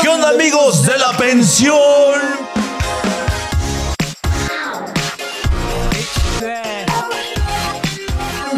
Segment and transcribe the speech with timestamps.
[0.00, 2.53] ¿Qué onda amigos de la pensión?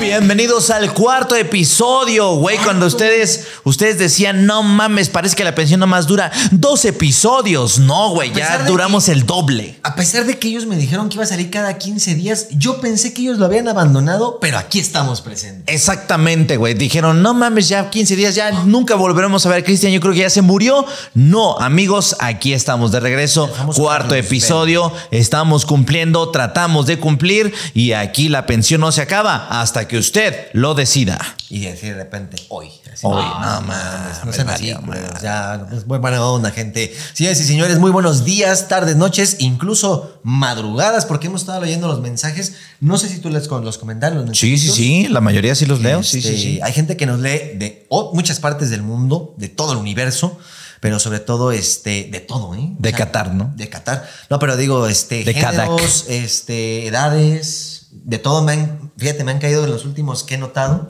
[0.07, 2.59] Bienvenidos al cuarto episodio, güey.
[2.59, 7.81] Cuando ustedes, ustedes decían, no mames, parece que la pensión nomás dura dos episodios.
[7.81, 9.81] No, güey, ya duramos el doble.
[9.83, 12.81] A pesar de que ellos me dijeron que iba a salir cada 15 días, yo
[12.81, 15.75] pensé que ellos lo habían abandonado, pero aquí estamos presentes.
[15.75, 16.75] Exactamente, güey.
[16.75, 19.93] Dijeron, no mames, ya 15 días, ya nunca volveremos a ver a Cristian.
[19.93, 20.87] Yo creo que ya se murió.
[21.15, 23.51] No, amigos, aquí estamos de regreso.
[23.75, 24.93] Cuarto episodio.
[25.11, 30.49] Estamos cumpliendo, tratamos de cumplir y aquí la pensión no se acaba hasta que usted
[30.53, 31.19] lo decida.
[31.49, 32.69] Y así de repente, hoy.
[32.93, 34.77] así, Hoy, no, no mames, no sean madre.
[35.23, 36.95] ya, pues, muy buena onda, gente.
[37.13, 42.01] Señores y señores, muy buenos días, tardes, noches, incluso madrugadas, porque hemos estado leyendo los
[42.01, 42.55] mensajes.
[42.81, 44.27] No sé si tú lees con los comentarios.
[44.27, 45.09] los Sí, sí, sí.
[45.09, 46.03] La mayoría sí los leo.
[46.03, 46.61] Sí, sí, Este, sí.
[46.63, 50.39] Hay gente que nos lee de muchas partes del mundo, de todo el universo,
[50.81, 52.73] pero sobre todo este, de todo, ¿eh?
[52.79, 53.53] De Qatar, ¿no?
[53.57, 54.09] De Qatar.
[54.31, 58.43] No, pero digo, este, De géneros, este, edades, de todo.
[58.43, 60.89] Me han, fíjate, me han caído en los últimos que he notado.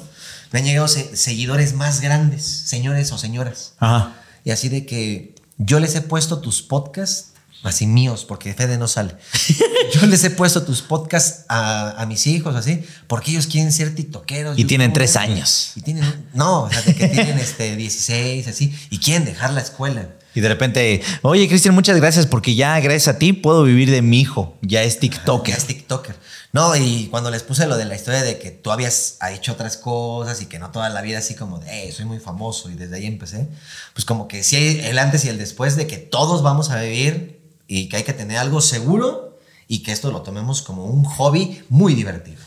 [0.52, 3.74] Me han llegado se- seguidores más grandes, señores o señoras.
[3.78, 4.14] Ajá.
[4.44, 7.32] Y así de que yo les he puesto tus podcasts,
[7.62, 9.16] así míos, porque Fede no sale.
[9.94, 13.94] Yo les he puesto tus podcasts a, a mis hijos, así, porque ellos quieren ser
[13.94, 14.58] tiktokeros.
[14.58, 15.72] Y tienen youtubers, tres años.
[15.76, 19.60] Y tienen, no, o sea, de que tienen este 16, así, y quieren dejar la
[19.60, 20.08] escuela.
[20.34, 24.02] Y de repente, oye, Cristian, muchas gracias porque ya gracias a ti puedo vivir de
[24.02, 24.56] mi hijo.
[24.60, 25.56] Ya es Ya TikToker.
[25.56, 26.16] es TikToker.
[26.56, 29.76] No, y cuando les puse lo de la historia de que tú habías hecho otras
[29.76, 32.74] cosas y que no toda la vida así como de, "Eh, soy muy famoso y
[32.74, 33.46] desde ahí empecé,
[33.92, 37.42] pues como que sí el antes y el después de que todos vamos a vivir
[37.68, 41.62] y que hay que tener algo seguro y que esto lo tomemos como un hobby
[41.68, 42.40] muy divertido.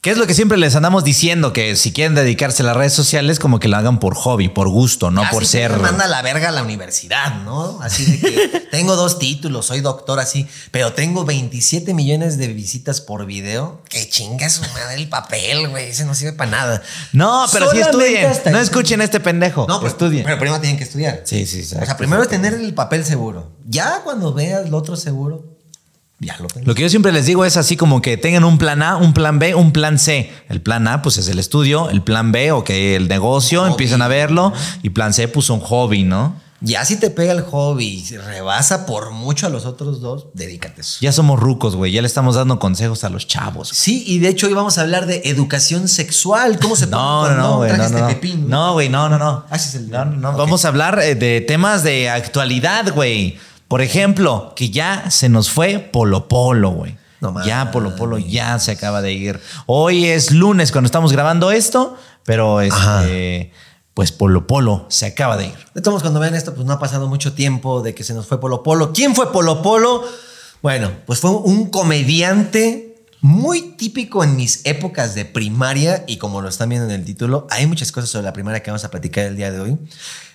[0.00, 1.52] ¿Qué es lo que siempre les andamos diciendo?
[1.52, 4.68] Que si quieren dedicarse a las redes sociales, como que lo hagan por hobby, por
[4.68, 5.72] gusto, no por que ser.
[5.72, 7.80] Me manda la verga a la universidad, ¿no?
[7.82, 13.00] Así de que tengo dos títulos, soy doctor así, pero tengo 27 millones de visitas
[13.00, 13.82] por video.
[13.88, 15.88] Que chinga su madre el papel, güey.
[15.88, 16.82] Ese no sirve para nada.
[17.12, 18.30] No, pero sí estudien.
[18.52, 19.66] No escuchen este pendejo.
[19.68, 20.22] No, pero, estudien.
[20.22, 21.22] pero primero tienen que estudiar.
[21.24, 21.86] Sí, sí, O exacto.
[21.86, 23.50] sea, primero es tener el papel seguro.
[23.66, 25.57] Ya cuando veas lo otro seguro,
[26.20, 26.48] ya lo.
[26.64, 29.12] Lo que yo siempre les digo es así como que tengan un plan A, un
[29.14, 30.30] plan B, un plan C.
[30.48, 31.90] El plan A, pues es el estudio.
[31.90, 33.70] El plan B, ok, el negocio, Hobby.
[33.70, 34.52] empiezan a verlo.
[34.82, 36.34] Y plan C, pues un hobby, ¿no?
[36.60, 40.80] Ya si te pega el hobby y rebasa por mucho a los otros dos, dedícate
[40.80, 40.98] eso.
[41.00, 41.92] Ya somos rucos, güey.
[41.92, 43.68] Ya le estamos dando consejos a los chavos.
[43.68, 46.58] Sí, y de hecho hoy vamos a hablar de educación sexual.
[46.58, 47.70] ¿Cómo se No, no, cuando no, güey.
[47.70, 48.72] No, no, este no.
[48.72, 49.44] güey, no, no, no.
[49.88, 50.30] No, no, no.
[50.30, 50.36] Ok.
[50.36, 53.38] Vamos a hablar eh, de temas de actualidad, güey.
[53.68, 56.96] Por ejemplo, que ya se nos fue Polo Polo, güey.
[57.20, 59.40] No ya Polo Polo ya se acaba de ir.
[59.66, 63.52] Hoy es lunes cuando estamos grabando esto, pero este,
[63.92, 65.54] pues Polo Polo se acaba de ir.
[65.74, 68.14] De todos modos, cuando vean esto, pues no ha pasado mucho tiempo de que se
[68.14, 68.92] nos fue Polo Polo.
[68.92, 70.04] ¿Quién fue Polo Polo?
[70.62, 72.88] Bueno, pues fue un comediante
[73.20, 77.46] muy típico en mis épocas de primaria y como lo están viendo en el título,
[77.50, 79.76] hay muchas cosas sobre la primaria que vamos a platicar el día de hoy.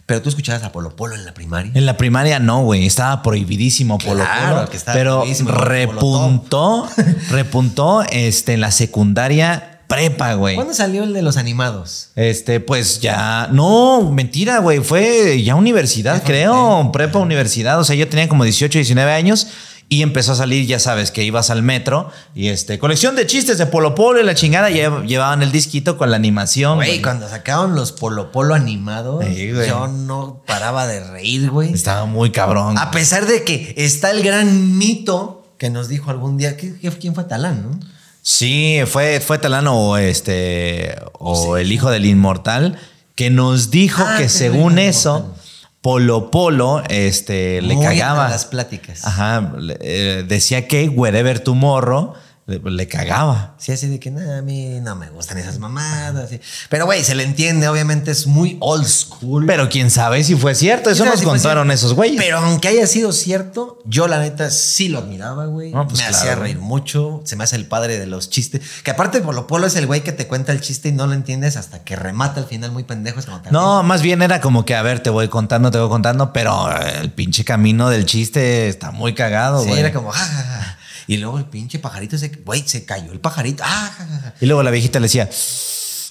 [0.06, 1.72] Pero tú escuchabas a Polo Polo en la primaria.
[1.74, 2.86] En la primaria no, güey.
[2.86, 4.70] Estaba prohibidísimo Polo Claro Polo.
[4.70, 6.90] que estaba pero repuntó,
[7.30, 10.56] repuntó este, en la secundaria prepa, güey.
[10.56, 12.10] ¿Cuándo salió el de los animados?
[12.16, 13.48] Este, pues ya.
[13.52, 14.80] No, mentira, güey.
[14.80, 16.90] Fue ya universidad, creo.
[16.92, 17.80] Prepa universidad.
[17.80, 19.48] O sea, yo tenía como 18, 19 años.
[19.94, 23.60] Y empezó a salir, ya sabes, que ibas al metro y este, colección de chistes
[23.60, 24.70] de Polo Polo y la chingada.
[24.72, 26.78] lle- Llevaban el disquito con la animación.
[26.78, 27.02] Güey, güey.
[27.04, 31.72] cuando sacaron los Polo Polo animados, Sí, yo no paraba de reír, güey.
[31.74, 32.78] Estaba muy cabrón.
[32.80, 36.90] A pesar de que está el gran mito que nos dijo algún día, ¿qué- qué-
[36.90, 37.80] ¿quién fue Talán, no?
[38.22, 42.80] Sí, fue, fue Talano o este o el hijo del inmortal
[43.16, 45.43] que nos dijo Ah, que que según eso inmortal.
[45.84, 49.04] Polo Polo este le Muy cagaba las pláticas.
[49.04, 49.52] Ajá,
[49.82, 52.14] eh, decía que wherever tomorrow
[52.46, 53.56] le, le cagaba.
[53.58, 56.30] Sí, así de que "Nah, a mí no me gustan esas mamadas.
[56.30, 56.40] sí.
[56.70, 59.46] Pero, güey, se le entiende, obviamente es muy old school.
[59.46, 62.18] Pero quién sabe si fue cierto, eso ¿Quién sabe nos si contaron esos güeyes.
[62.22, 65.72] Pero aunque haya sido cierto, yo la neta sí lo admiraba, güey.
[65.72, 67.22] No, pues me claro, hacía reír mucho.
[67.24, 68.62] Se me hace el padre de los chistes.
[68.84, 71.14] Que aparte, Polo Polo es el güey que te cuenta el chiste y no lo
[71.14, 73.20] entiendes hasta que remata al final muy pendejo.
[73.20, 75.90] Es como No, más bien era como que, a ver, te voy contando, te voy
[75.90, 76.70] contando, pero
[77.02, 79.80] el pinche camino del chiste está muy cagado, Sí, güey.
[79.80, 80.78] era como, "Ja, ja, ja".
[81.08, 83.64] Y luego el pinche pajarito se, güey, se cayó el pajarito.
[83.66, 84.34] Ah, ja, ja, ja.
[84.40, 85.30] Y luego la viejita le decía,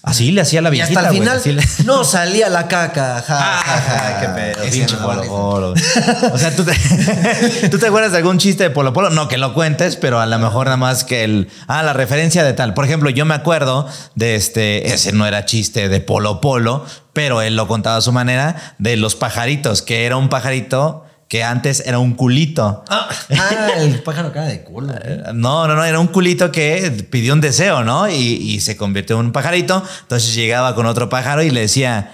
[0.04, 3.22] Así le hacía la Y viejita, hasta el final le- no salía la caca.
[3.24, 4.20] Ja, ja, Ah, ja.
[4.20, 5.22] qué pedo, pinche Polo.
[5.24, 5.74] Polo.
[6.32, 6.72] O sea, ¿tú te,
[7.70, 9.10] ¿tú te acuerdas de algún chiste de Polo Polo?
[9.10, 11.48] No que lo cuentes, pero a lo mejor nada más que el.
[11.68, 12.74] Ah, la referencia de tal.
[12.74, 13.86] Por ejemplo, yo me acuerdo
[14.16, 14.92] de este.
[14.92, 18.74] Ese no era chiste de Polo Polo, pero él lo contaba a su manera.
[18.78, 22.84] De los pajaritos, que era un pajarito que antes era un culito.
[22.90, 24.92] Ah, ah, el pájaro cara de culo.
[25.32, 28.06] No, no, no, era un culito que pidió un deseo, ¿no?
[28.06, 29.82] Y, y se convirtió en un pajarito.
[30.02, 32.12] Entonces llegaba con otro pájaro y le decía,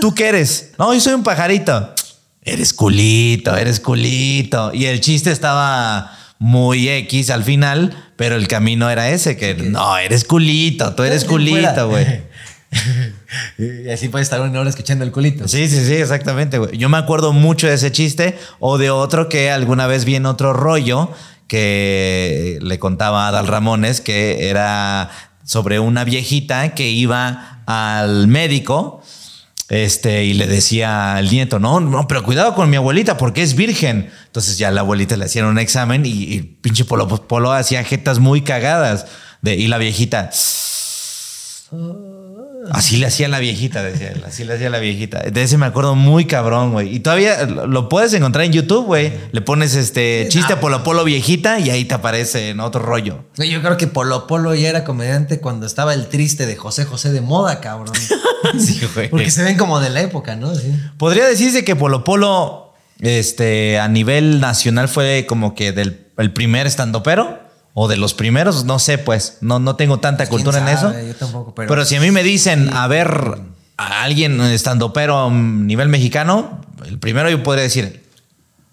[0.00, 0.72] ¿tú qué eres?
[0.80, 1.94] No, yo soy un pajarito.
[2.42, 4.74] Eres culito, eres culito.
[4.74, 9.96] Y el chiste estaba muy X al final, pero el camino era ese, que no,
[9.96, 12.04] eres culito, tú eres culito, güey.
[13.58, 15.46] Y así puede estar una hora escuchando el culito.
[15.48, 16.76] Sí, sí, sí, exactamente, güey.
[16.78, 20.26] Yo me acuerdo mucho de ese chiste o de otro que alguna vez vi en
[20.26, 21.10] otro rollo
[21.46, 25.10] que le contaba a Adal Ramones que era
[25.44, 29.02] sobre una viejita que iba al médico
[29.68, 33.54] este, y le decía al nieto, no, no, pero cuidado con mi abuelita porque es
[33.54, 34.10] virgen.
[34.26, 38.42] Entonces ya la abuelita le hacían un examen y pinche Polo, Polo hacía jetas muy
[38.42, 39.06] cagadas.
[39.42, 40.30] De, y la viejita...
[42.70, 44.22] Así le hacía la viejita, decía él.
[44.26, 45.20] Así le hacía la viejita.
[45.20, 46.94] De ese me acuerdo muy cabrón, güey.
[46.94, 49.12] Y todavía lo puedes encontrar en YouTube, güey.
[49.32, 53.24] Le pones este chiste Polo Polo viejita y ahí te aparece en otro rollo.
[53.36, 57.12] Yo creo que Polo Polo ya era comediante cuando estaba el triste de José José
[57.12, 57.94] de moda, cabrón.
[58.58, 59.10] Sí, güey.
[59.10, 60.54] Porque se ven como de la época, ¿no?
[60.54, 60.72] Sí.
[60.96, 66.66] Podría decirse que Polo Polo, este, a nivel nacional fue como que del el primer
[66.66, 67.38] estandopero
[67.74, 69.38] o de los primeros, no sé, pues.
[69.40, 70.92] No, no tengo tanta ¿Quién cultura en eso.
[70.92, 71.68] Yo tampoco, pero.
[71.68, 73.38] Pero si a mí me dicen, a ver,
[73.76, 78.00] a alguien estando pero a nivel mexicano, el primero yo podría decir,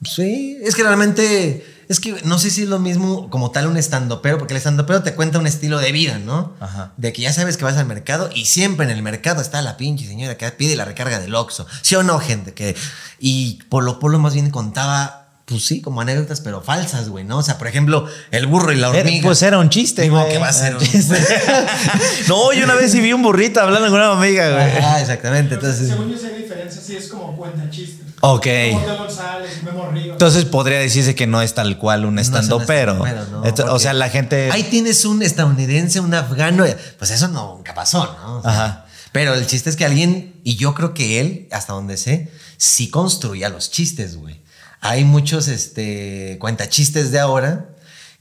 [0.04, 1.66] Sí, es que realmente.
[1.90, 5.04] Es que no sé si es lo mismo como tal un estandopero, porque el estandopero
[5.04, 6.54] te cuenta un estilo de vida, ¿no?
[6.60, 6.92] Ajá.
[6.98, 9.78] De que ya sabes que vas al mercado y siempre en el mercado está la
[9.78, 11.66] pinche señora que pide la recarga del Oxxo.
[11.82, 12.54] ¿Sí o no, gente?
[12.54, 12.76] Que,
[13.20, 17.38] y Polo Polo más bien contaba, pues sí, como anécdotas, pero falsas, güey, ¿no?
[17.38, 19.24] O sea, por ejemplo, el burro y la hormiga.
[19.24, 20.30] pues era un chiste, Digo, güey.
[20.34, 20.84] que va a ser un-
[22.28, 24.84] no, yo una vez sí vi un burrito hablando con una amiga, güey.
[24.84, 25.56] Ah, exactamente.
[25.56, 28.04] Entonces, Según yo sé diferencia, sí es como cuenta chiste.
[28.22, 28.48] Ok.
[28.74, 30.12] Como González, Memo Ríos.
[30.14, 33.06] Entonces podría decirse que no es tal cual un No es un estando pero.
[33.06, 34.50] estandopero, no, o sea, la gente.
[34.52, 36.66] Ahí tienes un estadounidense, un afgano.
[36.98, 38.38] Pues eso nunca pasó, ¿no?
[38.40, 38.86] O sea, Ajá.
[39.12, 42.90] Pero el chiste es que alguien, y yo creo que él, hasta donde sé, sí
[42.90, 44.42] construía los chistes, güey.
[44.82, 47.70] Hay muchos este, cuentachistes de ahora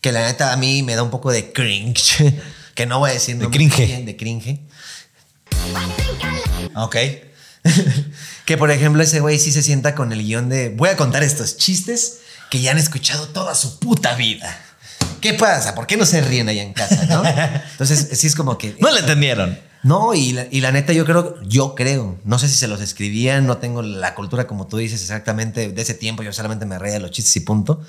[0.00, 2.34] que la neta a mí me da un poco de cringe.
[2.76, 4.04] Que no voy a decir De cringe.
[4.04, 4.60] De cringe.
[6.74, 6.96] Ok.
[8.44, 11.22] que por ejemplo ese güey sí se sienta con el guion de voy a contar
[11.22, 12.18] estos chistes
[12.50, 14.60] que ya han escuchado toda su puta vida.
[15.22, 15.74] ¿Qué pasa?
[15.74, 17.22] ¿Por qué no se ríen allá en casa, no?
[17.72, 18.76] Entonces sí es como que...
[18.78, 19.58] No le entendieron.
[19.86, 22.80] No, y la, y la neta yo creo, yo creo, no sé si se los
[22.80, 26.76] escribían, no tengo la cultura como tú dices exactamente de ese tiempo, yo solamente me
[26.76, 27.80] reía de los chistes y punto,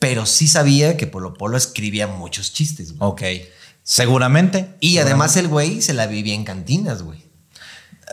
[0.00, 2.98] pero sí sabía que Polo Polo escribía muchos chistes.
[2.98, 3.08] güey.
[3.08, 3.22] Ok.
[3.84, 4.74] Seguramente.
[4.80, 7.23] Y además el güey se la vivía en cantinas, güey.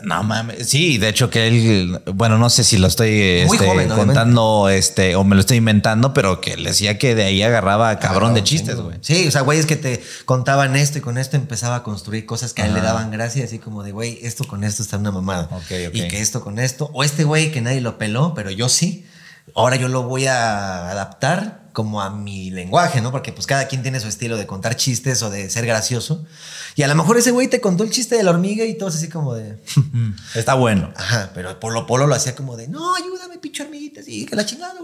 [0.02, 0.68] No mames.
[0.68, 5.16] Sí, de hecho que él, bueno, no sé si lo estoy este, joven, contando este,
[5.16, 8.42] o me lo estoy inventando, pero que le decía que de ahí agarraba cabrón de
[8.42, 8.98] chistes, güey.
[9.00, 12.52] Sí, o sea, güeyes que te contaban esto y con esto empezaba a construir cosas
[12.54, 15.10] que a él le daban gracia, así como de, güey, esto con esto está una
[15.10, 15.48] mamada.
[15.52, 15.94] Ok, ok.
[15.94, 19.06] Y que esto con esto, o este güey que nadie lo peló, pero yo sí,
[19.54, 23.10] ahora yo lo voy a adaptar como a mi lenguaje, ¿no?
[23.10, 26.24] Porque pues cada quien tiene su estilo de contar chistes o de ser gracioso.
[26.74, 28.96] Y a lo mejor ese güey te contó el chiste de la hormiga y todos
[28.96, 29.58] así como de...
[30.34, 30.92] Está bueno.
[30.96, 34.46] Ajá, pero Polo Polo lo hacía como de, no, ayúdame, pinche hormiguita, sí, que la
[34.46, 34.74] chingada.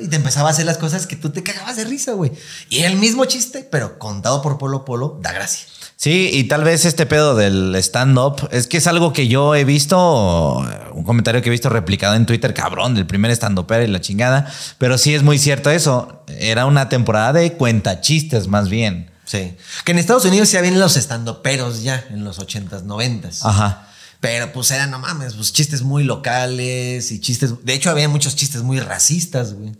[0.00, 2.32] Y te empezaba a hacer las cosas que tú te cagabas de risa, güey.
[2.68, 5.66] Y el mismo chiste, pero contado por Polo Polo, da gracia.
[6.02, 9.64] Sí, y tal vez este pedo del stand-up es que es algo que yo he
[9.64, 10.56] visto,
[10.94, 14.52] un comentario que he visto replicado en Twitter, cabrón, del primer stand-up y la chingada,
[14.78, 16.24] pero sí es muy cierto eso.
[16.26, 19.12] Era una temporada de cuentachistes más bien.
[19.26, 19.54] Sí.
[19.84, 23.38] Que en Estados Unidos ya vienen los estandoperos ya, en los 80s, 90s.
[23.42, 23.86] Ajá.
[24.18, 27.64] Pero pues eran, no mames, pues chistes muy locales y chistes.
[27.64, 29.70] De hecho, había muchos chistes muy racistas, güey.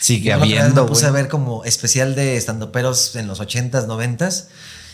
[0.00, 4.46] Sigue Yo habiendo, Me puse a ver como especial de estandoperos en los 80s, 90s.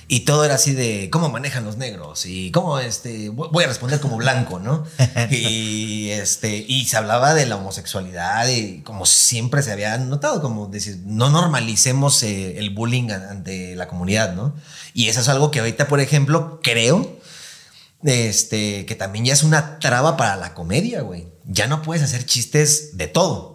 [0.06, 4.00] Y todo era así de cómo manejan los negros y cómo este voy a responder
[4.00, 4.84] como blanco, ¿no?
[5.30, 10.66] y este y se hablaba de la homosexualidad y como siempre se había notado como
[10.66, 14.54] decir no normalicemos eh, el bullying ante la comunidad, ¿no?
[14.92, 17.18] Y eso es algo que ahorita, por ejemplo, creo
[18.02, 21.28] este que también ya es una traba para la comedia, güey.
[21.46, 23.53] Ya no puedes hacer chistes de todo.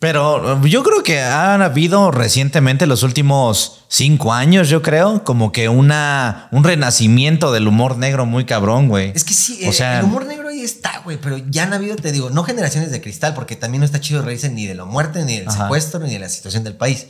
[0.00, 5.68] Pero yo creo que han habido recientemente, los últimos cinco años, yo creo, como que
[5.68, 9.10] una, un renacimiento del humor negro muy cabrón, güey.
[9.16, 11.72] Es que sí, O eh, sea- el humor negro ahí está, güey, pero ya han
[11.72, 14.76] habido, te digo, no generaciones de cristal, porque también no está chido reírse ni de
[14.76, 15.64] la muerte, ni del Ajá.
[15.64, 17.08] secuestro, ni de la situación del país.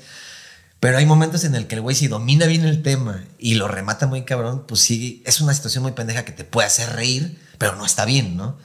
[0.80, 3.68] Pero hay momentos en el que el güey, si domina bien el tema y lo
[3.68, 7.38] remata muy cabrón, pues sí, es una situación muy pendeja que te puede hacer reír,
[7.59, 8.57] pero no está bien, ¿no?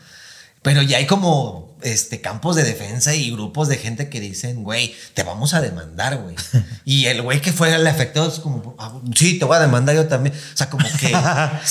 [0.63, 4.95] Pero ya hay como este, campos de defensa y grupos de gente que dicen, güey,
[5.13, 6.35] te vamos a demandar, güey.
[6.85, 9.95] Y el güey que fue el afectado es como, "Ah, sí, te voy a demandar
[9.95, 10.35] yo también.
[10.35, 11.61] O sea, como que ah,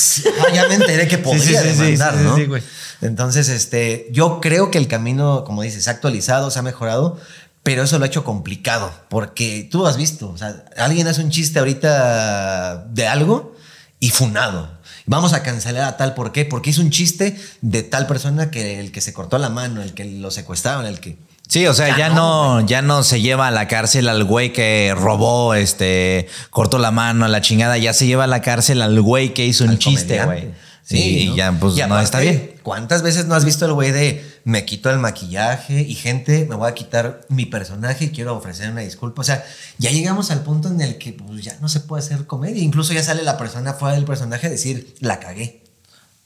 [0.55, 2.37] ya me enteré que podría sí, sí, demandar, sí, sí, ¿no?
[2.37, 2.63] sí, güey.
[3.01, 7.19] Entonces, este, yo creo que el camino, como dices, se ha actualizado, se ha mejorado,
[7.63, 11.31] pero eso lo ha hecho complicado, porque tú has visto, o sea, alguien hace un
[11.31, 13.57] chiste ahorita de algo
[14.01, 14.79] y funado.
[15.07, 16.45] Vamos a cancelar a tal, ¿por qué?
[16.45, 19.95] Porque hizo un chiste de tal persona que el que se cortó la mano, el
[19.95, 21.17] que lo secuestraron, el que...
[21.49, 24.25] Sí, o sea, Ya ya, no, no, ya no se lleva a la cárcel al
[24.25, 28.81] güey que robó, este, cortó la mano, la chingada, ya se lleva a la cárcel
[28.81, 30.51] al güey que hizo un chiste, güey.
[30.85, 31.35] Sí, ¿no?
[31.35, 32.55] y ya, pues Y no está bien.
[32.63, 36.57] ¿Cuántas veces no has visto el güey de me quito el maquillaje y gente, me
[36.57, 39.23] voy a quitar mi personaje y quiero ofrecer una disculpa?
[39.23, 39.45] O sea,
[39.79, 42.63] ya llegamos al punto en el que pues, ya no se puede hacer comedia.
[42.63, 45.62] Incluso ya sale la persona fuera del personaje a decir, la cagué.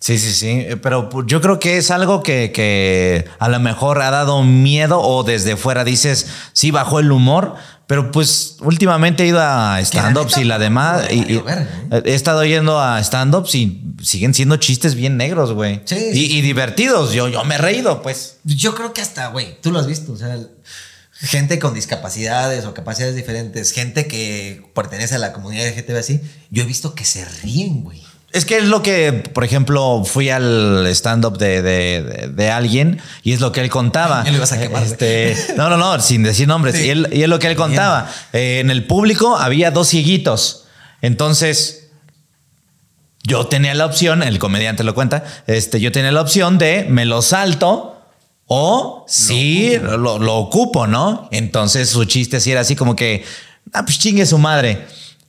[0.06, 0.48] Sí, sí, sí.
[0.50, 5.00] eh, Pero yo creo que es algo que, que a lo mejor ha dado miedo
[5.00, 7.56] o desde fuera dices, sí, bajó el humor.
[7.88, 11.08] Pero pues últimamente he ido a stand-ups y la demás.
[11.10, 11.68] y- verga,
[12.04, 15.80] he estado yendo a stand-ups y siguen siendo chistes bien negros, güey.
[15.86, 17.12] Sí, y, sí, y divertidos.
[17.12, 18.36] Yo, yo me he reído, pues.
[18.44, 20.38] Yo creo que hasta, güey, tú lo has visto, o sea,
[21.18, 26.20] gente con discapacidades o capacidades diferentes, gente que pertenece a la comunidad LGTB así,
[26.50, 28.02] yo he visto que se ríen, güey.
[28.32, 33.00] Es que es lo que, por ejemplo, fui al stand-up de, de- de- de alguien
[33.22, 34.22] y es lo que él contaba.
[34.26, 34.82] Ya lo ibas a quemar.
[34.82, 36.74] Este, no, no, no, sin decir nombres.
[36.76, 36.86] Sí.
[36.86, 38.10] Y, él- y es lo que él contaba.
[38.32, 40.64] Eh, en el público había dos cieguitos.
[41.02, 41.88] Entonces,
[43.22, 47.04] yo tenía la opción, el comediante lo cuenta, este, yo tenía la opción de me
[47.06, 48.00] lo salto
[48.46, 51.28] o sí, lo, lo ocupo, ¿no?
[51.32, 53.24] Entonces su chiste sí era así como que,
[53.72, 54.86] ah, pues chingue su madre.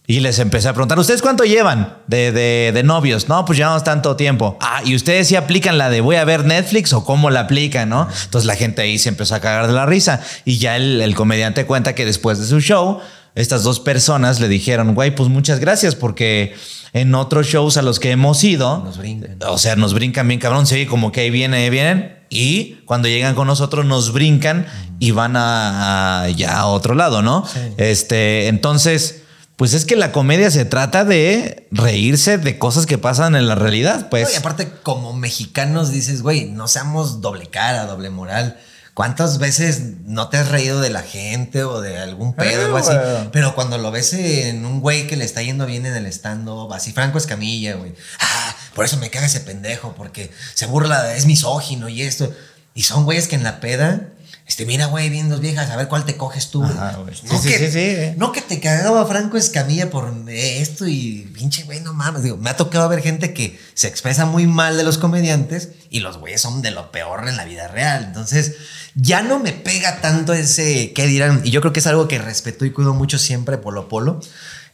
[0.10, 3.28] Y les empecé a preguntar, ¿ustedes cuánto llevan de, de- de novios?
[3.28, 4.58] No, pues llevamos tanto tiempo.
[4.62, 7.90] Ah, ¿y ustedes sí aplican la de voy a ver Netflix o cómo la aplican,
[7.90, 8.08] no?
[8.24, 10.22] Entonces la gente ahí se empezó a cagar de la risa.
[10.46, 13.00] Y ya el, el comediante cuenta que después de su show,
[13.36, 16.56] estas dos personas le dijeron, güey, pues muchas gracias porque
[16.94, 19.38] en otros shows a los que hemos ido, Nos brincan.
[19.46, 22.16] o sea, nos brincan bien cabrón, sí, como que ahí viene, ahí vienen.
[22.30, 24.68] Y cuando llegan con nosotros nos brincan
[25.00, 27.46] y van a, a ya a otro lado, ¿no?
[27.46, 27.60] Sí.
[27.78, 29.24] Este, entonces,
[29.58, 33.56] pues es que la comedia se trata de reírse de cosas que pasan en la
[33.56, 34.30] realidad, pues.
[34.30, 38.60] No, y aparte, como mexicanos dices, güey, no seamos doble cara, doble moral.
[38.94, 42.94] ¿Cuántas veces no te has reído de la gente o de algún pedo o así?
[43.32, 46.72] Pero cuando lo ves en un güey que le está yendo bien en el stand-up,
[46.74, 47.94] así Franco Escamilla, güey.
[48.20, 52.32] Ah, por eso me caga ese pendejo, porque se burla, es misógino y esto.
[52.76, 54.10] Y son güeyes que en la peda,
[54.48, 56.64] este, mira, güey, bien dos viejas, a ver cuál te coges tú.
[56.64, 57.14] Ajá, güey.
[57.24, 58.14] no, Sí, sí, que, sí, sí.
[58.16, 62.24] no que te cagaba Franco Escamilla por esto y pinche güey, no mames.
[62.24, 66.00] Digo, me ha tocado ver gente que se expresa muy mal de los comediantes y
[66.00, 68.06] los güeyes son de lo peor en la vida real.
[68.06, 68.56] Entonces,
[68.96, 71.42] ya no me pega tanto ese qué dirán.
[71.44, 74.22] Y yo creo que es algo que respeto y cuido mucho siempre Polo Polo.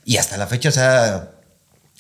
[0.05, 1.31] Y hasta la fecha, o sea,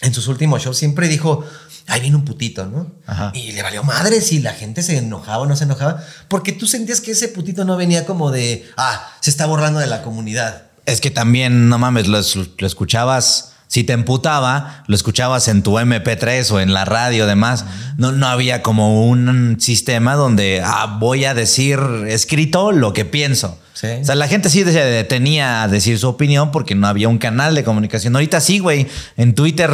[0.01, 1.43] en sus últimos shows siempre dijo,
[1.87, 2.91] ahí viene un putito, ¿no?
[3.05, 3.31] Ajá.
[3.35, 6.65] Y le valió madre si la gente se enojaba o no se enojaba, porque tú
[6.67, 10.63] sentías que ese putito no venía como de, ah, se está borrando de la comunidad.
[10.85, 13.49] Es que también, no mames, lo, es- lo escuchabas.
[13.67, 17.65] Si te emputaba, lo escuchabas en tu MP3 o en la radio, demás.
[17.97, 23.57] No, no había como un sistema donde ah, voy a decir escrito lo que pienso.
[23.73, 23.87] Sí.
[24.01, 27.17] O sea, la gente sí se detenía a decir su opinión porque no había un
[27.17, 28.15] canal de comunicación.
[28.15, 28.87] Ahorita sí, güey.
[29.17, 29.71] En Twitter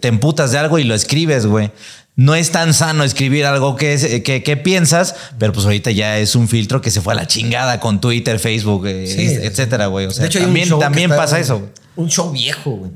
[0.00, 1.72] te emputas de algo y lo escribes, güey.
[2.16, 6.18] No es tan sano escribir algo que, es- que, que piensas, pero pues ahorita ya
[6.18, 9.86] es un filtro que se fue a la chingada con Twitter, Facebook, eh, Sí, etcétera,
[9.86, 10.06] güey.
[10.06, 11.58] O sea, de hecho, también, también pasa eso.
[11.58, 11.70] güey.
[11.96, 12.90] Un show viejo, güey,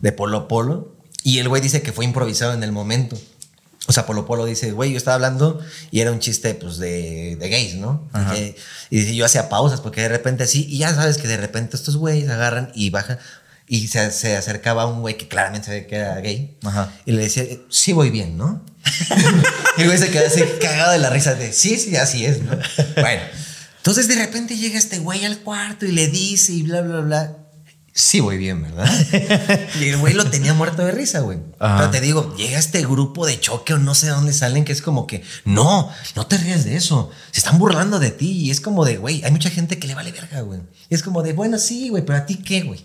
[0.00, 0.96] de Polo Polo.
[1.22, 3.16] Y el güey dice que fue improvisado en el momento.
[3.90, 7.34] O sea, Polo Polo dice, güey, yo estaba hablando y era un chiste, pues, de,
[7.40, 8.08] de gays, ¿no?
[8.14, 8.56] Y, que-
[8.88, 11.76] y dice, yo hacía pausas porque de repente así, y ya sabes que de repente
[11.76, 13.18] estos güeyes agarran y bajan.
[13.66, 16.56] Y se, se acercaba a un güey que claramente se ve que era gay.
[16.64, 16.92] Ajá.
[17.04, 18.64] Y le decía, sí voy bien, ¿no?
[19.76, 22.40] y el güey se queda así cagado de la risa de, sí, sí, así es,
[22.42, 22.52] ¿no?
[22.94, 23.22] Bueno,
[23.78, 27.36] entonces de repente llega este güey al cuarto y le dice y bla, bla, bla.
[28.00, 28.90] Sí voy bien, ¿verdad?
[29.80, 31.38] y el güey lo tenía muerto de risa, güey.
[31.58, 31.78] Ajá.
[31.78, 34.72] Pero te digo, llega este grupo de choque o no sé de dónde salen que
[34.72, 37.10] es como que, no, no te ríes de eso.
[37.30, 38.30] Se están burlando de ti.
[38.30, 40.60] Y es como de, güey, hay mucha gente que le vale verga, güey.
[40.88, 42.84] Y es como de, bueno, sí, güey, pero a ti qué, güey.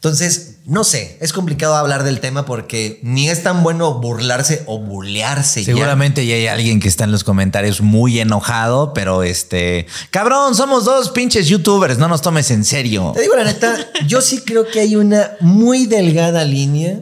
[0.00, 4.78] Entonces, no sé, es complicado hablar del tema porque ni es tan bueno burlarse o
[4.78, 5.60] bulearse.
[5.60, 5.66] ya.
[5.66, 9.86] Seguramente ya hay alguien que está en los comentarios muy enojado, pero este.
[10.10, 13.12] Cabrón, somos dos pinches youtubers, no nos tomes en serio.
[13.14, 13.76] Te digo la neta,
[14.06, 17.00] yo sí creo que hay una muy delgada línea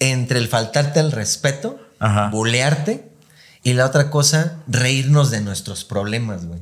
[0.00, 2.30] entre el faltarte al respeto, Ajá.
[2.30, 3.08] bulearte,
[3.62, 6.58] y la otra cosa, reírnos de nuestros problemas, güey.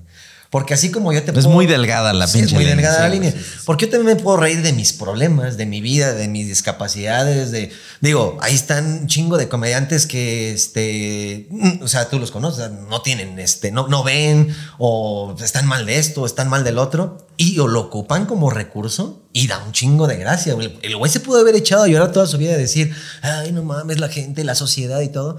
[0.50, 3.02] Porque así como yo te Es muy delgada la Sí, pinche es muy delgada sí,
[3.02, 3.32] la línea.
[3.32, 3.38] sí.
[3.66, 7.50] Porque yo también me puedo reír de mis problemas, de mi vida, de mis discapacidades,
[7.50, 7.70] de...
[8.00, 11.48] Digo, ahí están un chingo de comediantes que, este...
[11.50, 13.70] mm, O sea, tú los conoces, no tienen, este...
[13.72, 17.68] No, no ven, o están mal de esto, o están mal del otro, y o
[17.68, 20.56] lo ocupan como recurso y da un chingo de gracia.
[20.82, 23.62] El güey se pudo haber echado a llorar toda su vida y decir, ay, no
[23.62, 25.38] mames, la gente, la sociedad y todo.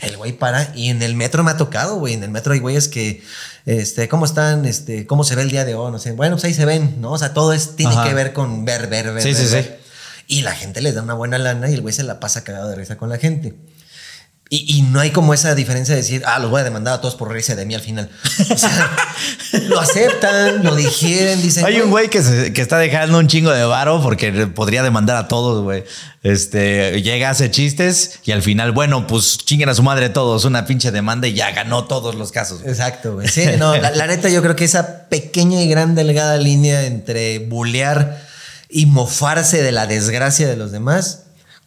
[0.00, 2.14] El güey para y en el metro me ha tocado, güey.
[2.14, 3.22] En el metro hay güeyes que,
[3.66, 4.64] este, ¿cómo están?
[4.64, 5.92] Este, ¿cómo se ve el día de hoy?
[5.92, 6.12] No sé.
[6.12, 7.12] Bueno, pues ahí se ven, ¿no?
[7.12, 8.04] O sea, todo es, tiene Ajá.
[8.04, 9.22] que ver con ver, ver, ver.
[9.22, 9.70] Sí, ver, sí, sí.
[10.26, 12.68] Y la gente les da una buena lana y el güey se la pasa cagado
[12.68, 13.54] de risa con la gente.
[14.52, 17.00] Y, y no hay como esa diferencia de decir, ah, los voy a demandar a
[17.00, 18.10] todos por reírse de mí al final.
[18.52, 18.90] O sea,
[19.68, 21.64] lo aceptan, lo digieren, dicen.
[21.64, 25.14] Hay un güey que, se- que está dejando un chingo de varo porque podría demandar
[25.16, 25.84] a todos, güey.
[26.24, 30.66] Este, llega, hace chistes y al final, bueno, pues chinguen a su madre todos, una
[30.66, 32.62] pinche demanda y ya ganó todos los casos.
[32.66, 33.28] Exacto, güey.
[33.28, 37.38] Sí, no, la, la neta yo creo que esa pequeña y gran delgada línea entre
[37.38, 38.20] bulear
[38.68, 41.20] y mofarse de la desgracia de los demás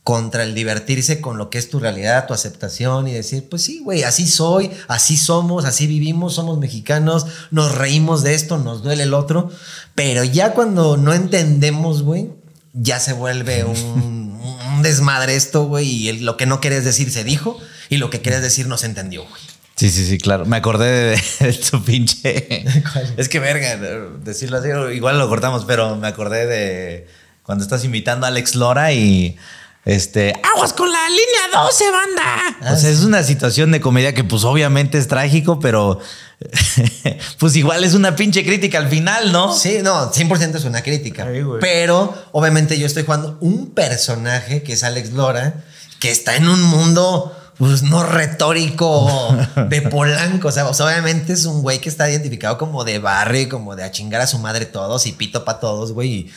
[0.04, 3.80] contra el divertirse con lo que es tu realidad, tu aceptación y decir, pues sí,
[3.80, 9.04] güey, así soy, así somos, así vivimos, somos mexicanos, nos reímos de esto, nos duele
[9.04, 9.50] el otro,
[9.96, 12.30] pero ya cuando no entendemos, güey,
[12.74, 14.42] ya se vuelve un,
[14.76, 17.58] un desmadre esto, güey, y el- lo que no querés decir se dijo
[17.90, 19.42] y lo que querés decir no se entendió, güey.
[19.76, 20.46] Sí, sí, sí, claro.
[20.46, 22.64] Me acordé de, tu pinche.
[22.94, 23.14] ¿Cuál?
[23.18, 23.78] Es que verga,
[24.24, 27.08] decirlo así, igual lo cortamos, pero me acordé de
[27.42, 29.36] cuando estás invitando a Alex Lora y.
[29.86, 32.58] Este, aguas con la línea 12, banda.
[32.62, 36.00] Ah, o sea, es una situación de comedia que, pues, obviamente es trágico, pero
[37.38, 39.54] pues igual es una pinche crítica al final, ¿no?
[39.54, 41.28] Sí, no, 100% es una crítica.
[41.60, 45.64] Pero obviamente yo estoy jugando un personaje que es Alex Lora,
[46.00, 49.38] que está en un mundo pues no retórico
[49.70, 53.48] de Polanco, o sea, obviamente es un güey que está identificado como de barrio y
[53.48, 56.32] como de a chingar a su madre todos y pito para todos, güey, y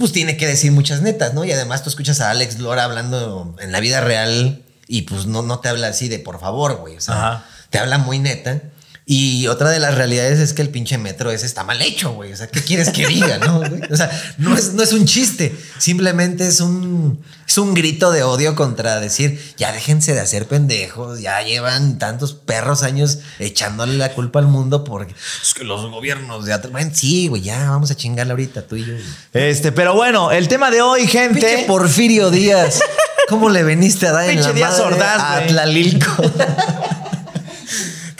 [0.00, 1.44] pues tiene que decir muchas netas, ¿no?
[1.44, 5.42] Y además tú escuchas a Alex Lora hablando en la vida real y pues no,
[5.42, 7.44] no te habla así de por favor, güey, o sea, Ajá.
[7.68, 8.62] te habla muy neta.
[9.12, 12.32] Y otra de las realidades es que el pinche metro ese está mal hecho, güey.
[12.32, 13.58] O sea, ¿qué quieres que diga, no?
[13.58, 13.82] güey?
[13.90, 15.52] O sea, no es, no es un chiste.
[15.78, 21.18] Simplemente es un, es un grito de odio contra decir, ya déjense de hacer pendejos.
[21.18, 26.44] Ya llevan tantos perros años echándole la culpa al mundo porque es que los gobiernos
[26.44, 26.70] de atrás.
[26.70, 28.92] Bueno, sí, güey, ya vamos a chingarla ahorita, tú y yo.
[28.92, 29.04] güey.
[29.32, 31.40] Este, pero bueno, el tema de hoy, gente.
[31.40, 32.80] Pinche Porfirio Díaz.
[33.28, 35.98] ¿Cómo le veniste a dar en la madre Ordaz, a güey.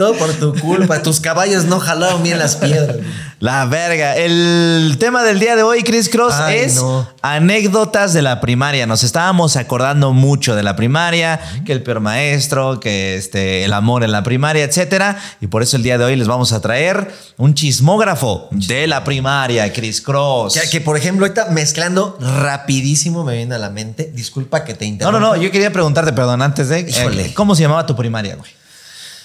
[0.01, 1.03] Todo por tu culpa.
[1.03, 2.97] Tus caballos no jalaron bien las piedras.
[3.39, 4.17] La verga.
[4.17, 7.07] El tema del día de hoy, Chris Cross, Ay, es no.
[7.21, 8.87] anécdotas de la primaria.
[8.87, 14.03] Nos estábamos acordando mucho de la primaria, que el peor maestro, que este, el amor
[14.03, 15.19] en la primaria, etcétera.
[15.43, 19.05] Y por eso el día de hoy les vamos a traer un chismógrafo de la
[19.05, 20.59] primaria, Chris Cross.
[20.63, 24.11] Que, que, por ejemplo, ahorita mezclando rapidísimo me viene a la mente.
[24.15, 25.21] Disculpa que te no, interrumpa.
[25.21, 25.37] no, no.
[25.37, 26.81] Yo quería preguntarte, perdón, antes de.
[26.89, 27.27] Híjole.
[27.27, 28.51] eh, ¿Cómo se llamaba tu primaria, güey?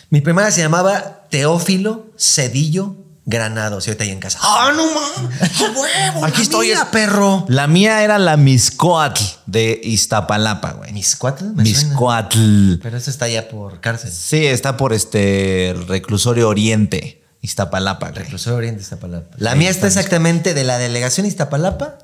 [0.09, 2.95] Mi primaria se llamaba Teófilo Cedillo
[3.27, 3.87] Granados.
[3.87, 4.37] Y ahorita ahí en casa.
[4.41, 5.41] ¡Ah, no mames!
[5.61, 6.25] ¡A huevo!
[6.25, 6.67] Aquí estoy.
[6.67, 7.45] mía, perro.
[7.49, 10.93] La mía era la Miscoatl de Iztapalapa, güey.
[10.93, 11.43] ¿Miscuatl?
[11.55, 11.89] Me suena.
[11.89, 12.75] Miscoatl.
[12.83, 14.11] Pero eso está allá por cárcel.
[14.11, 18.09] Sí, está por este reclusorio oriente, Iztapalapa.
[18.11, 18.23] güey.
[18.23, 19.35] Reclusorio Oriente Iztapalapa.
[19.39, 21.97] La Ahí mía está está exactamente de la delegación Iztapalapa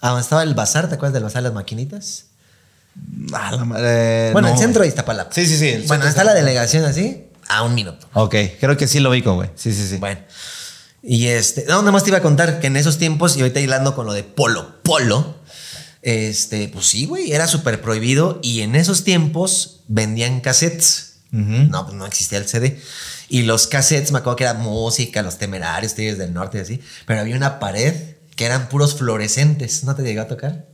[0.00, 0.88] a donde estaba el bazar.
[0.88, 2.24] ¿Te acuerdas del bazar de las maquinitas?
[3.32, 4.54] Ah, la madre, Bueno, no.
[4.54, 5.32] el centro de Iztapalapa.
[5.32, 8.08] Sí, sí, sí, Bueno, está la delegación así, a un minuto.
[8.12, 9.50] Ok, creo que sí lo ubico, güey.
[9.54, 9.96] Sí, sí, sí.
[9.98, 10.20] Bueno.
[11.02, 13.60] Y este, no, nada más te iba a contar que en esos tiempos, y ahorita
[13.60, 15.36] hilando con lo de polo, polo,
[16.02, 21.18] este, pues sí, güey, era súper prohibido y en esos tiempos vendían cassettes.
[21.32, 21.68] Ujú.
[21.70, 22.80] No, pues no existía el CD.
[23.28, 26.80] Y los cassettes, me acuerdo que era música, los temerarios, Tigres del Norte y así,
[27.06, 27.94] pero había una pared
[28.36, 29.84] que eran puros fluorescentes.
[29.84, 30.66] ¿No te llegó a tocar?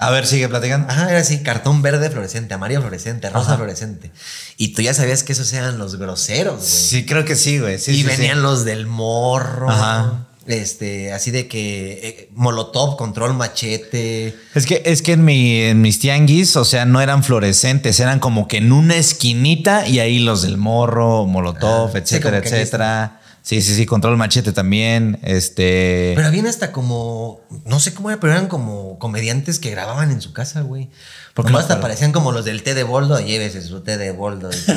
[0.00, 0.90] A ver, sigue platicando.
[0.90, 3.56] Ajá, era así, cartón verde fluorescente, amarillo fluorescente, rosa Ajá.
[3.56, 4.10] fluorescente.
[4.56, 6.66] Y tú ya sabías que esos eran los groseros, güey.
[6.66, 7.78] Sí, creo que sí, güey.
[7.78, 8.42] Sí, y sí, venían sí.
[8.42, 9.68] los del morro.
[9.68, 10.26] Ajá.
[10.46, 14.34] Este, así de que eh, Molotov, Control Machete.
[14.54, 18.20] Es que, es que en, mi, en mis tianguis, o sea, no eran fluorescentes, eran
[18.20, 23.19] como que en una esquinita y ahí los del morro, molotov, Ah, etcétera, ahí etcétera.
[23.42, 25.18] Sí, sí, sí, control machete también.
[25.22, 26.12] Este.
[26.14, 30.20] Pero habían hasta como, no sé cómo era, pero eran como comediantes que grababan en
[30.20, 30.88] su casa, güey.
[31.34, 31.88] Porque No hasta acuerdo.
[31.88, 34.52] parecían como los del té de boldo, llévese su té de boldo.
[34.52, 34.72] Sí,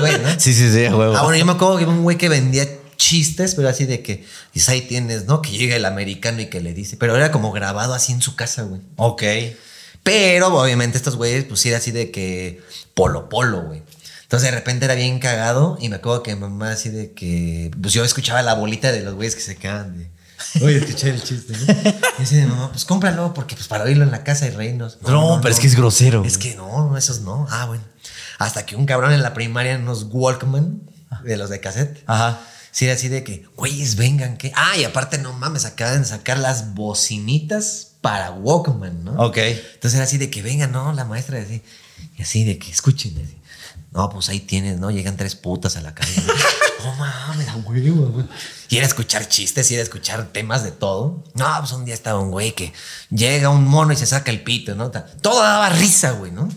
[0.00, 0.28] güey, ¿no?
[0.38, 1.16] Sí, sí, sí, huevo.
[1.16, 4.24] Ah, bueno, yo me acuerdo que un güey que vendía chistes, pero así de que,
[4.52, 5.42] dices, ahí tienes, ¿no?
[5.42, 8.34] Que llega el americano y que le dice, pero era como grabado así en su
[8.34, 8.80] casa, güey.
[8.96, 9.22] Ok.
[10.02, 12.60] Pero obviamente estos güeyes, pues sí era así de que
[12.94, 13.82] polo polo, güey.
[14.34, 17.92] Entonces de repente era bien cagado y me acuerdo que mamá así de que, pues
[17.92, 20.10] yo escuchaba la bolita de los güeyes que se quedaban de...
[20.60, 21.92] Oye, escuché el chiste, ¿no?
[22.18, 24.98] Y así de mamá, pues cómpralo porque pues para oírlo en la casa y reírnos.
[25.02, 27.46] No, pero es que es grosero, Es que no, esos no.
[27.48, 27.84] Ah, bueno.
[28.40, 30.82] Hasta que un cabrón en la primaria, unos Walkman
[31.22, 32.02] de los de cassette.
[32.08, 32.40] Ajá.
[32.72, 34.50] Sí, era así de que, güeyes, vengan, que.
[34.56, 39.12] Ah, y aparte, no mames, acaban de sacar las bocinitas para Walkman, ¿no?
[39.12, 39.36] Ok.
[39.36, 40.92] Entonces era así de que vengan, ¿no?
[40.92, 41.62] La maestra así.
[42.18, 43.14] Y así de que escuchen.
[43.24, 43.36] así.
[43.94, 44.90] No, pues ahí tienes, ¿no?
[44.90, 46.20] Llegan tres putas a la calle.
[46.84, 48.26] no mames, a huevo, güey.
[48.68, 51.22] Y era escuchar chistes, y era escuchar temas de todo.
[51.34, 52.72] No, pues un día estaba un güey que
[53.10, 54.90] llega un mono y se saca el pito, ¿no?
[54.90, 56.48] Todo daba risa, güey, ¿no?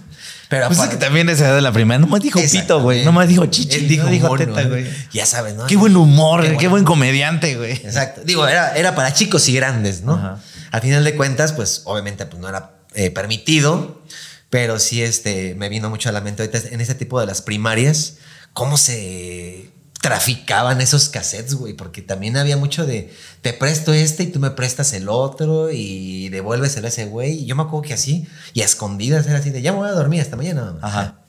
[0.50, 2.00] Pero Pues es que también esa edad de la primera.
[2.00, 3.04] No me dijo pito, güey.
[3.04, 3.76] No me dijo chichi.
[3.76, 4.68] Él dijo, no dijo mono, teta, ¿eh?
[4.68, 4.88] güey.
[5.12, 5.68] Ya sabes, ¿no?
[5.68, 7.74] Qué buen humor, Qué qué, buen comediante, güey.
[7.74, 8.22] Exacto.
[8.24, 10.14] Digo, era, era para chicos y grandes, ¿no?
[10.14, 10.40] Ajá.
[10.72, 14.02] Al final de cuentas, pues obviamente pues, no era eh, permitido,
[14.50, 17.42] pero sí este, me vino mucho a la mente ahorita en ese tipo de las
[17.42, 18.18] primarias,
[18.54, 24.28] cómo se traficaban esos cassettes, güey, porque también había mucho de te presto este y
[24.28, 27.42] tú me prestas el otro y devuélveselo a ese güey.
[27.42, 29.90] Y yo me acuerdo que así, y a escondidas era así de ya me voy
[29.90, 30.78] a dormir hasta mañana.
[30.82, 31.20] Ajá.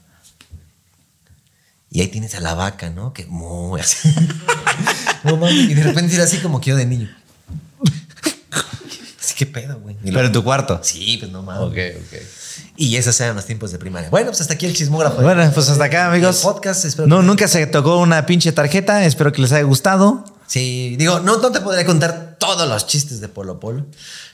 [1.90, 3.12] Y ahí tienes a la vaca, ¿no?
[3.12, 4.14] Que muy así.
[5.24, 7.08] No y de repente era así como que yo de niño.
[9.28, 9.94] Así que pedo, güey.
[10.02, 10.80] Pero en tu cuarto.
[10.82, 11.62] Sí, pues no mames.
[11.62, 12.18] Ok, ok.
[12.78, 14.08] Y esos eran los tiempos de primaria.
[14.08, 15.20] Bueno, pues hasta aquí el chismógrafo.
[15.20, 16.38] Bueno, pues hasta acá, amigos.
[16.38, 19.04] El podcast, espero No, que- nunca se tocó una pinche tarjeta.
[19.04, 20.24] Espero que les haya gustado.
[20.46, 23.84] Sí, digo, no, no te podría contar todos los chistes de Polo Polo,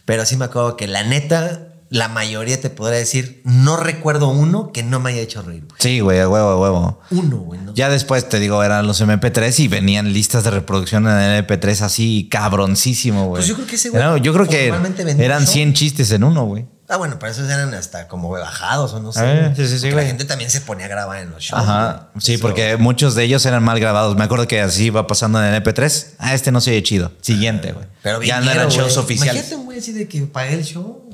[0.04, 4.72] pero sí me acuerdo que la neta, la mayoría te podría decir, no recuerdo uno
[4.72, 5.62] que no me haya hecho reír.
[5.64, 5.76] güey.
[5.78, 7.00] Sí, güey, a huevo, a huevo.
[7.10, 7.72] Uno, güey, ¿no?
[7.74, 11.82] Ya después te digo, eran los MP3 y venían listas de reproducción en el MP3
[11.82, 13.40] así cabroncísimo, güey.
[13.40, 15.52] Pues yo creo que ese güey Era- Yo creo que eran un show.
[15.52, 16.66] 100 chistes en uno, güey.
[16.86, 19.20] Ah, bueno, pero esos eran hasta como bajados o no sé.
[19.24, 19.90] Eh, sí, sí, sí.
[19.90, 21.62] La gente también se ponía a grabar en los shows.
[21.62, 22.08] Ajá.
[22.12, 22.22] güey.
[22.22, 24.16] Sí, Eso- porque muchos de ellos eran mal grabados.
[24.16, 26.08] Me acuerdo que así iba pasando en el MP3.
[26.18, 27.12] Ah, este no se oye chido.
[27.22, 27.86] Siguiente, güey.
[28.02, 29.34] Pero ya no eran shows oficiales.
[29.34, 31.08] Imagínate güey así de que pagué el show.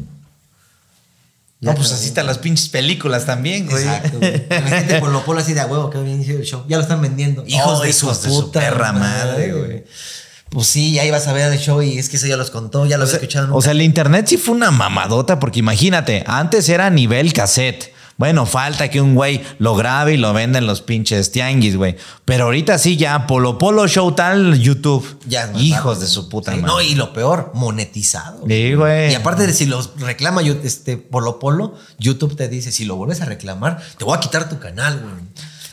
[1.60, 3.82] No, pues así están las pinches películas también, güey.
[3.84, 4.46] Exacto, güey.
[4.50, 6.64] Imagínate Polo Polo así de a huevo, que bien hizo el show.
[6.68, 7.44] Ya lo están vendiendo.
[7.46, 9.84] Hijos, Oh, de, hijos su de su puta perra madre, güey.
[10.48, 12.84] Pues sí, ya ibas a ver el show y es que eso ya los contó,
[12.86, 13.46] ya lo había escuchado.
[13.46, 13.62] O nunca.
[13.62, 17.92] sea, el internet sí fue una mamadota, porque imagínate, antes era a nivel cassette.
[18.20, 21.96] Bueno, falta que un güey lo grabe y lo venda en los pinches tianguis, güey.
[22.26, 25.18] Pero ahorita sí ya, Polo Polo Show tal, YouTube.
[25.26, 26.70] Ya Hijos de su puta Sí, madre.
[26.70, 28.44] No, y lo peor, monetizado.
[28.46, 29.12] Sí, güey.
[29.12, 33.22] Y aparte de si los reclama este Polo Polo, YouTube te dice, si lo vuelves
[33.22, 35.14] a reclamar, te voy a quitar tu canal, güey.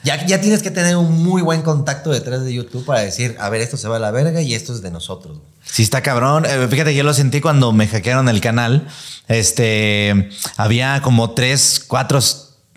[0.08, 3.50] Ya, ya tienes que tener un muy buen contacto detrás de YouTube para decir, a
[3.50, 5.39] ver, esto se va a la verga y esto es de nosotros.
[5.65, 6.46] Sí, está cabrón.
[6.46, 8.88] Eh, fíjate, yo lo sentí cuando me hackearon el canal.
[9.28, 12.22] Este, había como tres, cuatro,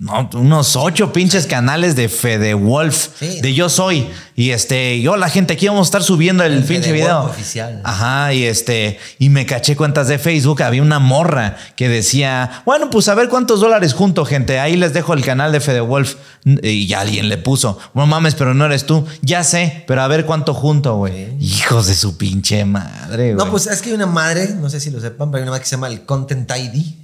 [0.00, 3.40] no, unos ocho pinches canales de Fede Wolf, Sí.
[3.42, 4.08] de Yo Soy.
[4.34, 7.20] Y este, yo, la gente, aquí vamos a estar subiendo el, El pinche Fede video.
[7.24, 7.82] Wolf oficial.
[7.84, 10.62] Ajá, y este, y me caché cuentas de Facebook.
[10.62, 14.58] Había una morra que decía, bueno, pues a ver cuántos dólares junto, gente.
[14.58, 16.14] Ahí les dejo el canal de Fede Wolf.
[16.62, 19.04] Y ya alguien le puso, no mames, pero no eres tú.
[19.20, 21.36] Ya sé, pero a ver cuánto junto, güey.
[21.38, 23.44] Hijos de su pinche madre, güey.
[23.44, 25.50] No, pues es que hay una madre, no sé si lo sepan, pero hay una
[25.50, 26.94] madre que se llama el Content ID,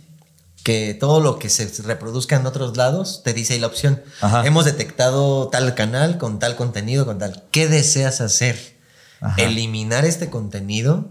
[0.66, 4.02] que todo lo que se reproduzca en otros lados te dice ahí la opción.
[4.20, 4.44] Ajá.
[4.44, 7.44] Hemos detectado tal canal con tal contenido, con tal.
[7.52, 8.76] ¿Qué deseas hacer?
[9.20, 9.40] Ajá.
[9.40, 11.08] Eliminar este contenido,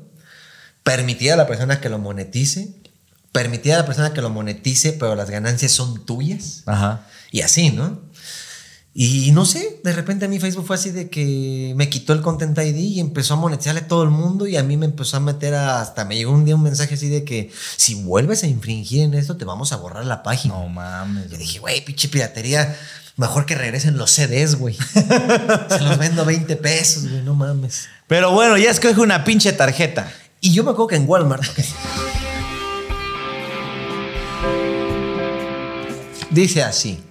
[0.83, 2.75] permitir a la persona que lo monetice,
[3.31, 6.63] permitir a la persona que lo monetice, pero las ganancias son tuyas.
[6.65, 7.07] Ajá.
[7.31, 8.01] Y así, ¿no?
[8.97, 12.21] Y no sé, de repente a mi Facebook fue así de que me quitó el
[12.21, 15.17] Content ID y empezó a monetizarle a todo el mundo y a mí me empezó
[15.17, 18.43] a meter a- hasta me llegó un día un mensaje así de que si vuelves
[18.43, 20.53] a infringir en esto te vamos a borrar la página.
[20.53, 21.29] No mames.
[21.29, 22.73] Yo dije, güey, pinche piratería,
[23.17, 24.75] mejor que regresen los CDs, güey.
[24.93, 27.89] Se los vendo 20 pesos, güey, no mames.
[28.08, 30.10] Pero bueno, ya escoge una pinche tarjeta.
[30.39, 31.43] Y yo me acuerdo que en Walmart.
[36.31, 37.01] Dice así.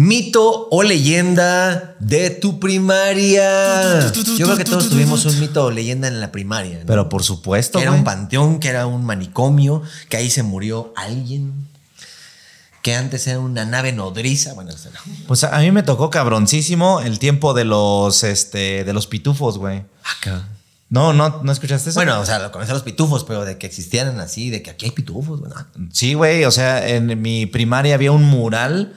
[0.00, 4.12] Mito o leyenda de tu primaria.
[4.36, 6.78] Yo creo que todos tuvimos un mito o leyenda en la primaria.
[6.78, 6.86] ¿no?
[6.86, 10.92] Pero por supuesto, que era un panteón, que era un manicomio, que ahí se murió
[10.94, 11.66] alguien,
[12.82, 14.54] que antes era una nave nodriza.
[14.54, 15.00] Bueno, eso no.
[15.26, 19.58] Pues a a mí me tocó cabroncísimo el tiempo de los, este, de los pitufos,
[19.58, 19.82] güey.
[20.90, 21.98] No, no, ¿no escuchaste eso?
[21.98, 24.84] Bueno, o sea, lo conocen los pitufos, pero de que existieran así, de que aquí
[24.84, 25.56] hay pitufos, bueno.
[25.92, 28.94] Sí, güey, o sea, en mi primaria había un mural.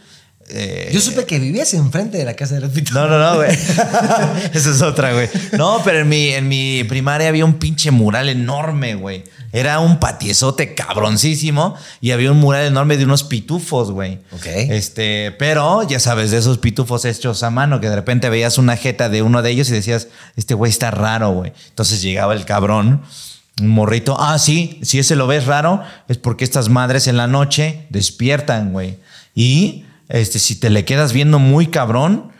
[0.53, 3.01] Eh, Yo supe que vivías enfrente de la casa de los pitufos.
[3.01, 3.51] No, no, no, güey.
[4.53, 5.29] Esa es otra, güey.
[5.57, 9.23] No, pero en mi, en mi primaria había un pinche mural enorme, güey.
[9.53, 14.19] Era un patiezote cabroncísimo y había un mural enorme de unos pitufos, güey.
[14.31, 14.45] Ok.
[14.45, 18.77] Este, pero ya sabes, de esos pitufos hechos a mano, que de repente veías una
[18.77, 21.51] jeta de uno de ellos y decías, este güey está raro, güey.
[21.69, 23.01] Entonces llegaba el cabrón.
[23.59, 27.27] Un morrito, ah, sí, si ese lo ves raro, es porque estas madres en la
[27.27, 28.97] noche despiertan, güey.
[29.35, 32.31] Y este, si te le quedas viendo muy cabrón,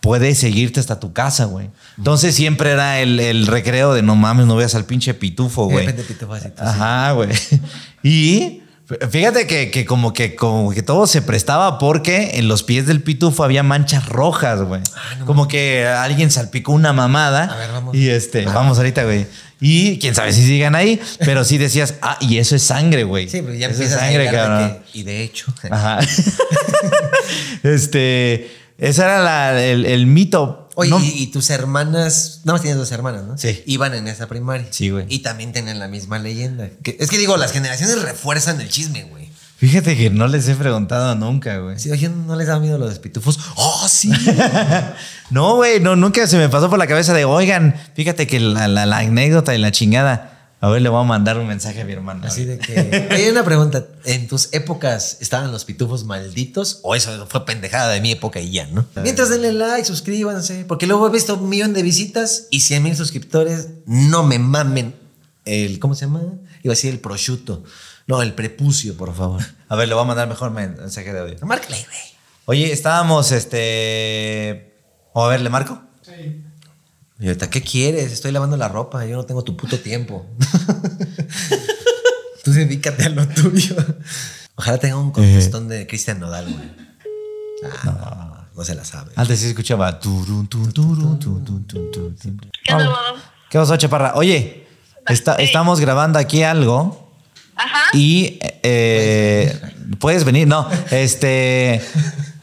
[0.00, 1.70] puede seguirte hasta tu casa, güey.
[1.98, 5.94] Entonces siempre era el, el recreo de no mames, no veas al pinche pitufo, güey.
[5.94, 7.30] pitufo así, Ajá, güey.
[8.02, 8.62] Y
[9.10, 13.02] fíjate que, que como que como que todo se prestaba porque en los pies del
[13.02, 14.80] pitufo había manchas rojas, güey.
[15.26, 17.44] como que alguien salpicó una mamada.
[17.44, 17.94] A ver, vamos.
[17.94, 19.26] Y este, vamos ahorita, güey.
[19.60, 23.28] Y quién sabe si sigan ahí, pero sí decías, ah, y eso es sangre, güey.
[23.28, 24.82] Sí, pero ya Eso es empiezas sangre, a de cabrón.
[24.92, 25.98] que- y de hecho, Ajá.
[27.62, 30.68] este, ese era la- el, el mito.
[30.76, 33.36] Oye, No- y, y tus hermanas, nada más tienes dos hermanas, ¿no?
[33.36, 33.62] Sí.
[33.66, 34.66] Iban en esa primaria.
[34.70, 35.04] Sí, güey.
[35.08, 36.70] Y también tienen la misma leyenda.
[36.82, 39.19] Que- es que digo, las generaciones refuerzan el chisme, güey.
[39.60, 41.78] Fíjate que no les he preguntado nunca, güey.
[41.78, 43.38] Sí, oye, ¿no les da miedo los pitufos?
[43.56, 44.10] ¡Oh, sí!
[45.30, 48.66] No, güey, no, nunca se me pasó por la cabeza de, oigan, fíjate que la,
[48.68, 50.54] la- la anécdota y la chingada.
[50.62, 52.26] A ver, le voy a mandar un mensaje a mi hermano.
[52.26, 53.08] Así de que.
[53.10, 53.86] Hay una pregunta.
[54.04, 56.80] ¿En tus épocas estaban los pitufos malditos?
[56.82, 58.84] ¿O eso fue pendejada de mi época y ya, no?
[59.02, 60.64] Mientras denle like, suscríbanse.
[60.66, 63.68] Porque luego he visto un millón de visitas y 100 mil suscriptores.
[63.86, 64.94] No me mamen
[65.46, 65.78] el.
[65.78, 66.20] ¿Cómo se llama?
[66.62, 67.62] Iba a decir el prosciutto.
[68.06, 69.42] No, el prepucio, por favor.
[69.68, 71.36] A ver, le voy a mandar mejor mensaje de audio.
[71.42, 71.98] Márcale, güey.
[72.46, 74.74] Oye, estábamos, este...
[75.12, 75.80] O a ver, ¿le marco?
[76.02, 76.44] Sí.
[77.20, 78.12] Y ahorita, ¿qué quieres?
[78.12, 79.04] Estoy lavando la ropa.
[79.04, 80.26] Yo no tengo tu puto tiempo.
[82.44, 83.76] Tú dedícate a lo tuyo.
[84.56, 86.70] Ojalá tenga un contestón de Cristian Nodal, güey.
[87.84, 89.12] Ah, no, no se la sabe.
[89.16, 90.00] Antes sí escuchaba...
[93.50, 94.12] ¿Qué pasó, chaparra?
[94.14, 94.66] Oye,
[95.06, 97.09] está- estamos grabando aquí algo
[97.64, 97.82] Ajá.
[97.94, 98.38] y...
[98.62, 99.58] eh,
[99.98, 100.68] Puedes venir, no.
[100.90, 101.80] Este...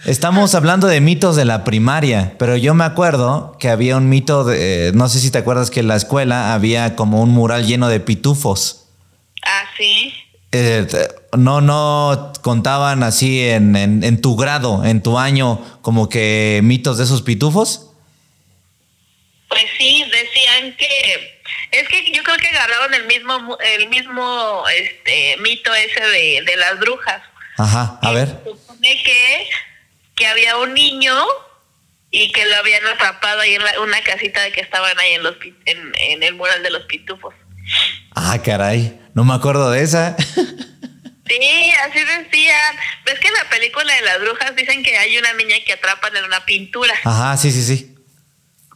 [0.06, 4.46] Estamos hablando de mitos de la primaria, pero yo me acuerdo que había un mito
[4.46, 4.92] de...
[4.94, 8.00] No sé si te acuerdas que en la escuela había como un mural lleno de
[8.00, 8.86] pitufos.
[9.44, 10.14] Ah, sí.
[10.54, 10.88] Eh,
[11.38, 16.98] no, no contaban así en, en- en tu grado, en tu año, como que mitos
[17.00, 17.90] de esos pitufos.
[19.50, 21.37] Pues sí, decían que
[21.72, 26.56] es que yo creo que agarraron el mismo el mismo este mito ese de, de
[26.58, 27.22] las brujas.
[27.58, 28.28] Ajá, a ver.
[28.44, 29.50] se supone que
[30.16, 31.16] que había un niño
[32.10, 35.24] y que lo habían atrapado ahí en la- una casita de que estaban ahí en
[35.24, 37.34] los en, en el mural de los pitufos.
[38.16, 40.16] Ah, caray, no me acuerdo de esa.
[41.28, 42.76] Sí, así decían.
[43.06, 46.16] Ves que en la película de las brujas dicen que hay una niña que atrapan
[46.16, 46.94] en una pintura.
[47.04, 47.97] Ajá, sí, sí, sí.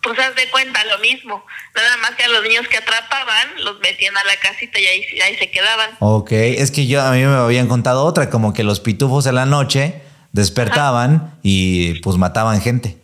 [0.01, 1.45] Pues haz de cuenta lo mismo.
[1.75, 5.05] Nada más que a los niños que atrapaban los metían a la casita y ahí,
[5.21, 5.91] ahí se quedaban.
[5.99, 9.35] Ok, es que yo a mí me habían contado otra, como que los pitufos en
[9.35, 12.97] la noche despertaban y pues mataban gente.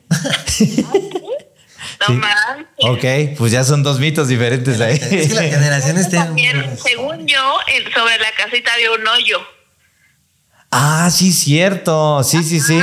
[1.99, 2.13] No Sí.
[2.13, 2.75] manches.
[3.33, 4.93] Ok, pues ya son dos mitos diferentes ahí.
[5.11, 6.27] Es que las generaciones tienen.
[6.27, 7.57] También, según yo,
[7.95, 9.39] sobre la casita había un hoyo.
[10.71, 12.23] Ah, sí, cierto.
[12.23, 12.79] Sí, sí, sí.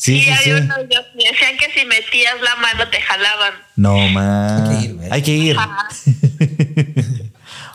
[0.00, 0.30] Sí, sí, sí.
[0.50, 1.00] había un hoyo.
[1.18, 3.52] Y Decían que si metías la mano te jalaban.
[3.76, 4.66] No, man.
[4.66, 5.12] Hay que ir.
[5.12, 5.56] Hay que ir.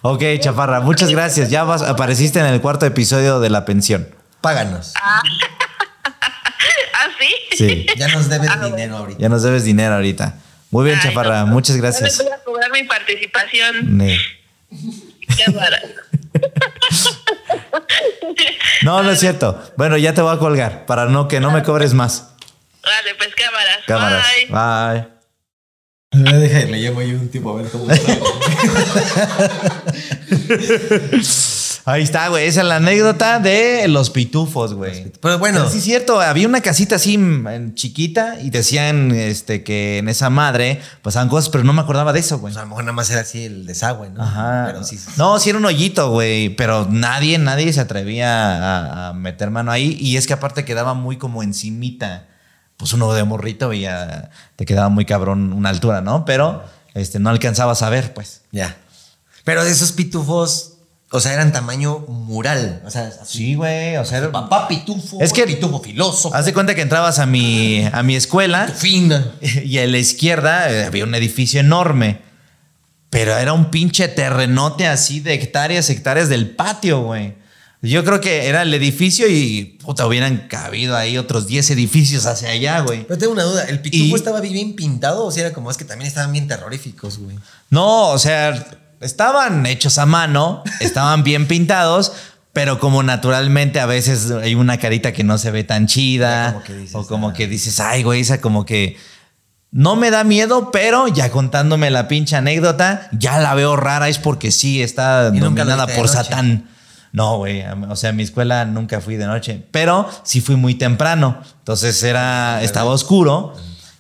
[0.08, 1.50] Ok, Chaparra, muchas gracias.
[1.50, 4.08] Ya vas- apareciste en el cuarto episodio de la pensión.
[4.40, 4.94] Páganos.
[5.04, 5.22] ¿Ah,
[7.20, 7.34] sí?
[7.58, 7.88] Sí.
[7.98, 8.76] Ya nos debes Ah, bueno.
[8.76, 9.20] dinero ahorita.
[9.20, 10.36] Ya nos debes dinero ahorita.
[10.70, 11.48] Muy bien, Ay, Chaparra, no.
[11.48, 12.18] muchas No gracias.
[12.20, 13.98] voy a cobrar mi participación.
[13.98, 14.20] Ne.
[14.70, 15.88] Qué barato.
[18.84, 19.62] No, no es cierto.
[19.78, 22.36] Bueno, ya te voy a colgar para no que no me cobres más.
[22.84, 23.80] Vale, pues cámaras.
[23.86, 24.26] Cámaras.
[24.50, 25.16] Bye.
[26.22, 26.40] Bye.
[26.40, 27.88] Deja, le llamo yo un tipo a ver cómo
[31.86, 32.48] Ahí está, güey.
[32.48, 35.12] Esa es la anécdota de los pitufos, güey.
[35.22, 39.64] Pero bueno, Pero sí es cierto, había una casita así mm, chiquita y decían este,
[39.64, 42.54] que en esa madre pasaban cosas, pero no me acordaba de eso, güey.
[42.54, 44.24] pues a lo mejor nada más era así el desagüe, ¿no?
[44.24, 44.64] Ajá.
[44.66, 44.98] Pero sí.
[44.98, 45.12] sí.
[45.18, 49.72] No, sí era un hoyito, güey, pero nadie, nadie se atrevía a, a meter mano
[49.72, 52.26] ahí y es que aparte quedaba muy como encimita
[52.78, 56.26] pues uno de morrito y ya te quedaba muy cabrón una altura, ¿no?
[56.26, 58.42] Pero este, no alcanzabas a ver, pues.
[58.52, 58.76] Ya.
[59.44, 60.75] Pero de esos pitufos,
[61.12, 62.82] o sea, eran tamaño mural.
[62.86, 63.38] O sea, así.
[63.38, 65.20] Sí, güey, o sea, Papá pitufo.
[65.22, 66.36] Es que- pitufo filósofo.
[66.36, 69.34] haz de cuenta que entrabas a mi, a mi escuela Fina.
[69.42, 72.20] y a la izquierda eh, había un edificio enorme.
[73.10, 77.36] Pero era un pinche terrenote así de hectáreas, hectáreas del patio, güey.
[77.82, 82.50] Yo creo que era el edificio y puta, hubieran cabido ahí otros 10 edificios hacia
[82.50, 83.04] allá, güey.
[83.06, 85.78] Pero tengo una duda, ¿el pitufo Y- estaba bien pintado o si era como es
[85.78, 87.38] que también estaban bien terroríficos, güey?
[87.70, 88.66] No, o sea,
[89.02, 92.14] estaban hechos a mano, estaban bien pintados,
[92.54, 96.64] pero como naturalmente a veces hay una carita que no se ve tan chida, como
[96.64, 97.34] que dices, o como ah.
[97.34, 98.98] que dices, ay, güey, esa como que
[99.72, 104.20] no me da miedo, pero ya contándome la pinche anécdota, ya la veo rara, es
[104.20, 106.08] porque sí está ¿Y nunca lo dominada por?
[106.08, 106.70] Satán.
[107.12, 110.76] No, güey, o sea, en mi escuela nunca fui de noche, pero sí fui muy
[110.76, 113.54] temprano, entonces era, estaba oscuro.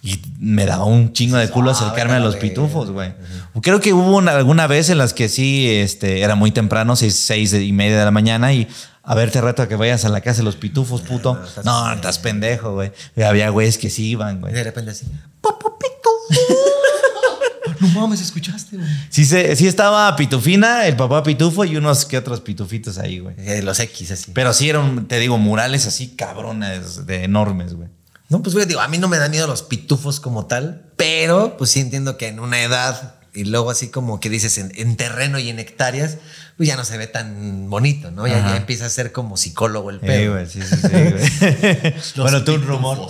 [0.06, 3.13] Y me daba un chingo de culo Ah, acercarme a los pitufos, güey.
[3.62, 7.15] Creo que hubo una- alguna vez en las que sí, este, era muy temprano, seis,
[7.15, 8.68] seis y media de la mañana y
[9.02, 11.34] a ver, te reto a que vayas a la casa de los pitufos, puto.
[11.36, 11.96] no, estás No, pendejo.
[11.96, 12.91] estás pendejo, güey.
[13.24, 14.54] Había güeyes que sí iban, Y güey.
[14.54, 15.06] de repente así,
[15.41, 15.96] papá pitufo.
[17.80, 18.89] no mames, ¿escuchaste, güey?
[19.10, 23.36] Sí, se- sí estaba Pitufina, el papá Pitufo y unos que otros pitufitos ahí, güey.
[23.39, 24.32] Eh, los X así.
[24.34, 27.89] Pero sí eran, te digo, murales así cabrones, de enormes, güey.
[28.29, 31.57] No, pues güey, digo, a mí no me dan miedo los pitufos como tal, pero
[31.57, 34.95] pues sí entiendo que en una edad y luego así como que dices en, en
[34.95, 36.17] terreno y en hectáreas,
[36.57, 38.25] pues ya no se ve tan bonito, ¿no?
[38.27, 40.33] Ya, empieza a ser como psicólogo el Sí, pedo.
[40.33, 41.93] güey, sí, sí, sí, güey.
[42.15, 43.07] bueno, tú un rumor.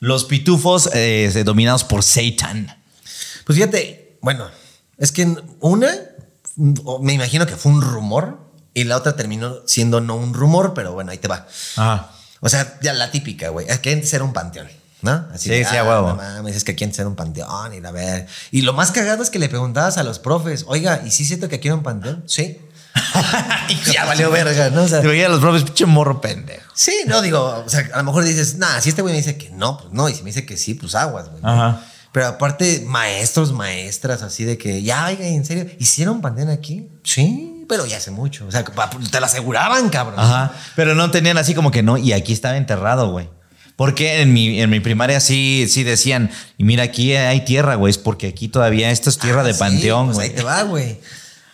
[0.00, 2.76] Los pitufos eh, dominados por Satan.
[3.46, 4.46] Pues fíjate, bueno,
[4.98, 5.88] es que una,
[7.00, 8.38] me imagino que fue un rumor
[8.74, 11.46] y la otra terminó siendo no un rumor, pero bueno, ahí te va.
[11.76, 12.10] Ajá.
[12.44, 13.66] O sea, ya la típica, güey.
[13.80, 14.68] Que antes era un panteón,
[15.00, 15.26] ¿no?
[15.32, 16.08] Así Sí, sí, a huevo.
[16.08, 18.26] No mames, es que aquí antes era un panteón y la ver.
[18.50, 21.28] Y lo más cagado es que le preguntabas a los profes, oiga, ¿y sí es
[21.28, 22.22] cierto que aquí era un panteón?
[22.26, 22.58] Sí.
[23.70, 24.82] y ya valió verga, ¿no?
[24.82, 26.70] O sea, Te veía a los profes, pinche morro pendejo.
[26.74, 29.38] sí, no, digo, o sea, a lo mejor dices, nah, si este güey me dice
[29.38, 30.08] que no, pues no.
[30.10, 31.40] Y si me dice que sí, pues aguas, güey.
[31.42, 31.80] Ajá.
[32.12, 35.66] Pero aparte, maestros, maestras, así de que, ya, oiga, ¿en serio?
[35.80, 36.88] ¿Hicieron pandemia aquí?
[37.02, 38.46] Sí, pero ya hace mucho.
[38.46, 40.18] O sea, te lo aseguraban, cabrón.
[40.20, 40.52] Ajá.
[40.76, 43.28] Pero no tenían así como que no, y aquí estaba enterrado, güey.
[43.76, 47.90] Porque en mi, en mi primaria sí, sí decían, y mira, aquí hay tierra, güey,
[47.90, 50.28] es porque aquí todavía esto es tierra Ah, de sí, panteón, pues güey.
[50.30, 51.00] ahí te va, güey.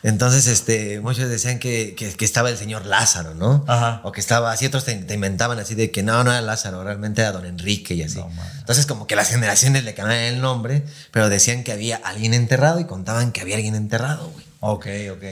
[0.03, 3.65] Entonces, este, muchos decían que, que- que estaba el señor Lázaro, ¿no?
[3.69, 4.01] Ajá.
[4.05, 6.83] O que estaba así, otros te, te inventaban así de que no, no era Lázaro,
[6.83, 8.17] realmente era don Enrique y así.
[8.19, 8.31] No.
[8.59, 12.81] Entonces, como que las generaciones le cambiaban el nombre, pero decían que había alguien enterrado
[12.81, 14.45] y contaban que había alguien enterrado, güey.
[14.61, 15.25] Ok, ok.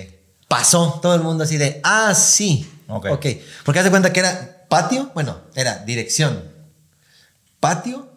[0.48, 2.68] Pasó todo el mundo así de, ah, sí.
[2.88, 3.26] Ok.
[3.64, 6.42] Porque haz de cuenta que era patio, bueno, era dirección,
[7.60, 8.10] patio,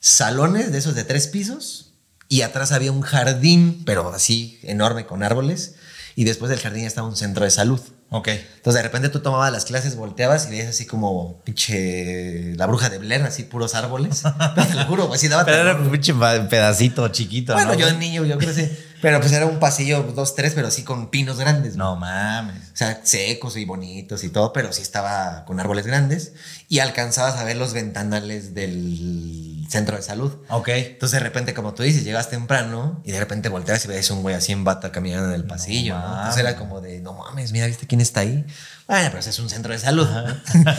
[0.00, 1.94] salones de esos de tres pisos
[2.28, 5.76] y atrás había un jardín, pero así enorme con árboles.
[6.16, 7.80] Y después del jardín estaba un centro de salud.
[8.10, 8.28] Ok.
[8.28, 12.88] Entonces de repente tú tomabas las clases, volteabas y veías así como pinche la bruja
[12.88, 14.22] de Blair, así puros árboles.
[14.54, 17.78] Te lo juro, así daba Pero era un pinche pedacito chiquito, Bueno, ¿no?
[17.78, 18.72] yo niño, yo creo que sí.
[19.02, 21.76] Pero pues era un pasillo, dos, tres, pero así con pinos grandes.
[21.76, 22.62] No mames.
[22.72, 26.32] O sea, secos y bonitos y todo, pero sí estaba con árboles grandes
[26.68, 30.32] y alcanzabas a ver los ventanales del centro de salud.
[30.48, 30.68] Ok.
[30.68, 34.22] Entonces de repente, como tú dices, llegas temprano y de repente volteas y ves un
[34.22, 36.04] güey así en bata caminando en el pasillo, ¿no?
[36.04, 36.38] Entonces mames.
[36.38, 38.46] era como de, no mames, mira, ¿viste quién está ahí?
[38.86, 40.08] Bueno, pero ese es un centro de salud.
[40.08, 40.24] ¿no?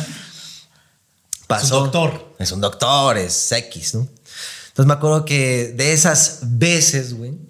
[1.47, 1.65] Pasó.
[1.65, 2.35] Es un doctor.
[2.39, 4.01] Es un doctor, es X, ¿no?
[4.01, 7.46] Entonces me acuerdo que de esas veces, güey,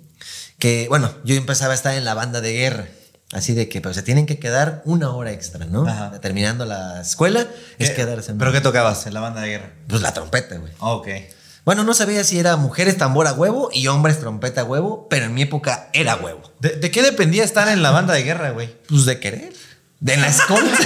[0.60, 2.88] que, bueno, yo empezaba a estar en la banda de guerra.
[3.34, 5.86] Así de que, pero se tienen que quedar una hora extra, ¿no?
[5.86, 6.12] Ajá.
[6.22, 7.46] Terminando la escuela,
[7.78, 8.32] es ¿Qué- quedarse.
[8.32, 9.72] en- ¿Pero qué tocabas en la banda de guerra?
[9.88, 10.72] Pues la trompeta, güey.
[10.80, 11.08] Ok.
[11.66, 15.26] Bueno, no sabía si era mujeres tambor a huevo y hombres trompeta a huevo, pero
[15.26, 16.42] en mi época era huevo.
[16.62, 18.74] ¿De, de qué dependía estar en la banda de guerra, güey?
[18.88, 19.52] Pues de querer.
[20.00, 20.78] De en la escolta.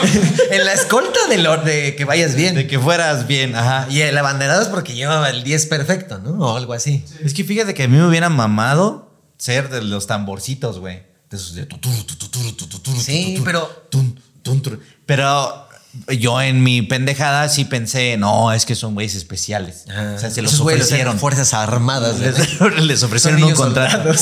[0.50, 2.54] en la escolta de, lo, de que vayas bien.
[2.54, 3.86] De que fueras bien, ajá.
[3.90, 6.30] Y el abanderado es porque llevaba el 10 perfecto, ¿no?
[6.52, 7.04] O algo así.
[7.22, 9.09] Es que fíjate que a mí me hubiera mamado
[9.40, 11.02] ser de los tamborcitos, güey.
[11.30, 14.80] De esos de tuturu, tuturu, tuturu, Sí, pero- tun, tun, tun.
[15.06, 15.66] Pero
[16.08, 19.84] yo en mi pendejada sí pensé, no, es que son güeyes especiales.
[19.88, 21.18] o sea, se los ofrecieron.
[21.18, 22.18] Fuerzas armadas.
[22.20, 24.10] Les, les ofrecieron un contrato.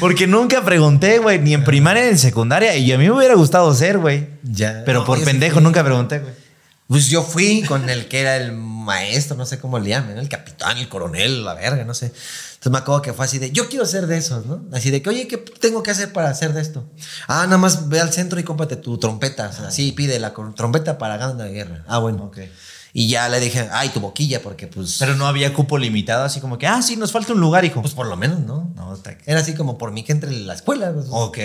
[0.00, 2.76] Porque nunca pregunté, güey, ni en primaria ni en secundaria.
[2.76, 4.28] Y a mí me hubiera gustado ser, güey.
[4.42, 4.82] Ya.
[4.84, 5.62] Pero No, por pendejo fui.
[5.64, 6.32] nunca pregunté, güey.
[6.86, 10.28] Pues yo fui con el que era el maestro, no sé cómo le llaman, el
[10.28, 12.12] capitán, el coronel, la verga, no sé.
[12.64, 14.64] Entonces me acuerdo que fue así de, yo quiero ser de esos, ¿no?
[14.72, 16.88] Así de que, oye, ¿qué tengo que hacer para hacer de esto?
[17.28, 19.50] Ah, nada más ve al centro y cómprate tu trompeta.
[19.50, 21.84] O sea, así pide la trompeta para gana de guerra.
[21.86, 22.24] Ah, bueno.
[22.24, 22.38] Ok.
[22.94, 24.96] Y ya le dije, ay, tu boquilla, porque pues.
[24.98, 27.82] Pero no había cupo limitado, así como que, ah, sí, nos falta un lugar, hijo.
[27.82, 28.72] pues por lo menos, ¿no?
[28.74, 29.14] no, está...
[29.26, 30.90] Era así como por mí que entre la escuela.
[30.90, 31.08] pues.
[31.10, 31.36] Ok.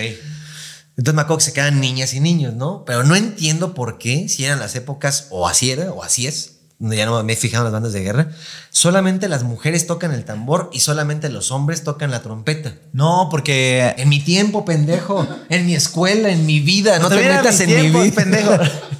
[0.95, 2.85] Entonces me acuerdo que se quedan niñas y niños, ¿no?
[2.85, 6.58] Pero no entiendo por qué, si eran las épocas, o así era, o así es.
[6.81, 8.29] Ya no me he fijado en las bandas de guerra.
[8.69, 12.73] Solamente las mujeres tocan el tambor y solamente los hombres tocan la trompeta.
[12.93, 13.93] No, porque...
[13.97, 15.27] En mi tiempo, pendejo.
[15.49, 16.97] En mi escuela, en mi vida.
[16.99, 18.15] No te Todavía era metas mi en mi tiempo, vida.
[18.15, 18.51] pendejo.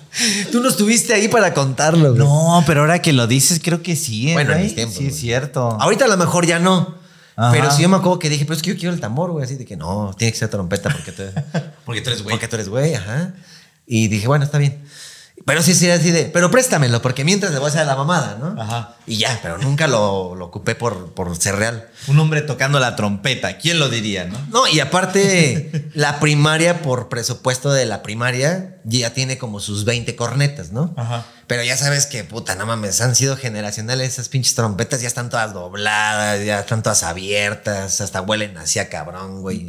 [0.52, 2.10] Tú no estuviste ahí para contarlo.
[2.10, 2.20] güey.
[2.20, 5.08] No, pero ahora que lo dices, creo que sí, ¿eh, Bueno, en mis tiempos, Sí,
[5.08, 5.70] es cierto.
[5.80, 6.96] Ahorita a lo mejor ya no.
[7.38, 7.52] Ajá.
[7.54, 9.46] Pero sí yo me acuerdo que dije, pero es que yo quiero el tambor, güey.
[9.46, 11.24] Así de que no, tiene que ser trompeta porque tú,
[11.86, 12.34] Porque tú eres güey.
[12.34, 13.34] porque tú eres güey, ajá.
[13.88, 14.84] Y dije, bueno, está bien.
[15.46, 18.38] Pero sí, sí, así de, pero préstamelo, porque mientras le voy a hacer la mamada,
[18.40, 18.62] ¿no?
[18.62, 18.96] Ajá.
[19.08, 21.90] Y ya, pero nunca lo, lo ocupé por, por ser real.
[22.08, 24.38] Un hombre tocando la trompeta, ¿quién lo diría, no?
[24.50, 30.16] No, y aparte, la primaria, por presupuesto de la primaria, ya tiene como sus 20
[30.16, 30.94] cornetas, ¿no?
[30.98, 31.26] Ajá.
[31.48, 35.32] Pero ya sabes que, puta, no mames, han sido generacionales esas pinches trompetas, ya están
[35.32, 39.68] todas dobladas, ya están todas abiertas, hasta huelen así a cabrón, güey.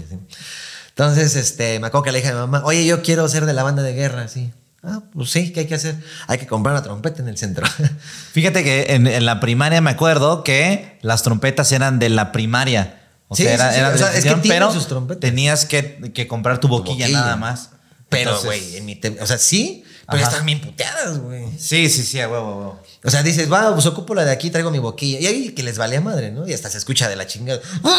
[0.91, 3.55] Entonces, este, me acuerdo que le dije a mi mamá, oye, yo quiero ser de
[3.55, 4.53] la banda de guerra, así.
[4.83, 5.95] Ah, pues sí, ¿qué hay que hacer?
[6.27, 7.67] Hay que comprar una trompeta en el centro.
[8.33, 12.97] Fíjate que en, en la primaria me acuerdo que las trompetas eran de la primaria.
[13.29, 13.79] O Sí, sea, era, sí, sí.
[13.81, 15.21] era O de sea, es que decisión, tienen pero sus trompetas.
[15.21, 17.21] tenías que, que comprar tu boquilla, boquilla.
[17.21, 17.71] nada más.
[18.09, 20.33] Pero, güey, en mi o sea, sí, pero Ajá.
[20.33, 21.45] están bien puteadas, güey.
[21.57, 22.83] Sí, sí, sí, a huevo, a huevo.
[23.05, 25.21] O sea, dices, va, pues ocupo la de aquí, traigo mi boquilla.
[25.21, 26.49] Y ahí que les valía madre, ¿no?
[26.49, 27.61] Y hasta se escucha de la chingada.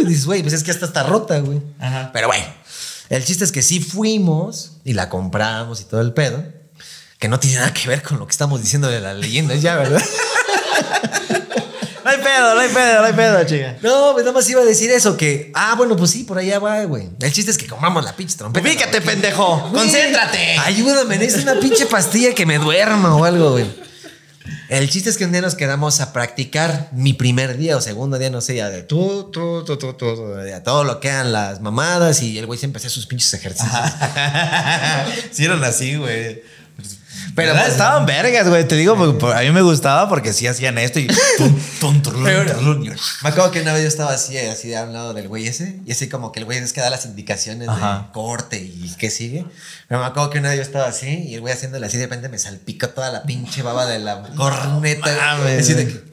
[0.00, 1.62] Y dices, güey, pues es que hasta está rota, güey.
[1.78, 2.10] Ajá.
[2.12, 2.44] Pero bueno,
[3.16, 6.42] el chiste es que sí fuimos y la compramos y todo el pedo.
[7.18, 9.76] Que no tiene nada que ver con lo que estamos diciendo de las leyendas ya,
[9.76, 10.02] ¿verdad?
[12.04, 13.76] No hay pedo, no hay pedo, no hay pedo, chica.
[13.80, 16.58] No, pues nada más iba a decir eso, que, ah, bueno, pues sí, por allá
[16.58, 17.08] va, güey.
[17.20, 18.66] El chiste es que compramos la pinche trompeta.
[18.66, 19.60] Ubícate, la- pendejo.
[19.70, 20.58] Güey, Concéntrate.
[20.58, 23.66] Ayúdame, necesito una pinche pastilla que me duerma o algo, güey.
[24.72, 28.18] El chiste es que un día nos quedamos a practicar mi primer día o segundo
[28.18, 31.30] día, no sé, ya de tú, tú, tú, tú, tú, tú, todo lo que eran
[31.30, 33.70] las mamadas y el güey siempre hacía sus pinches ejercicios.
[35.30, 36.42] sí así, güey.
[37.34, 38.66] Pero, pues, estaban vergas, güey.
[38.68, 41.06] Te digo, porque por- a mí me gustaba porque sí hacían esto y.
[41.38, 42.80] tum, tum, turlun, Pero- turlun.
[43.22, 45.80] Me acuerdo que una vez yo estaba así, así de un lado del güey ese,
[45.86, 48.06] y así como que el güey es que da las indicaciones Ajá.
[48.08, 49.44] de corte y qué sigue.
[49.88, 52.04] Pero me acuerdo que una vez yo estaba así, y el güey haciéndole así, de
[52.04, 55.06] repente me salpicó toda la pinche baba de la corneta.
[55.38, 56.11] mames, así de que,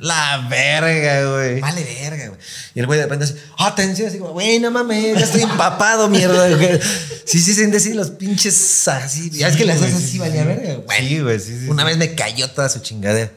[0.00, 1.60] La verga, güey.
[1.60, 2.40] vale verga, güey.
[2.74, 6.08] Y el güey de repente así, atención, así como, güey, no mames, ya estoy empapado,
[6.08, 6.48] mierda.
[6.56, 6.80] güey".
[7.24, 9.30] Sí, sí, siente así los pinches así.
[9.30, 10.46] Ya es que las haces sí, así, sí, valía sí.
[10.48, 11.08] verga, güey.
[11.08, 11.68] Sí, güey, sí, sí.
[11.68, 11.88] Una sí.
[11.88, 13.30] vez me cayó toda su chingadera.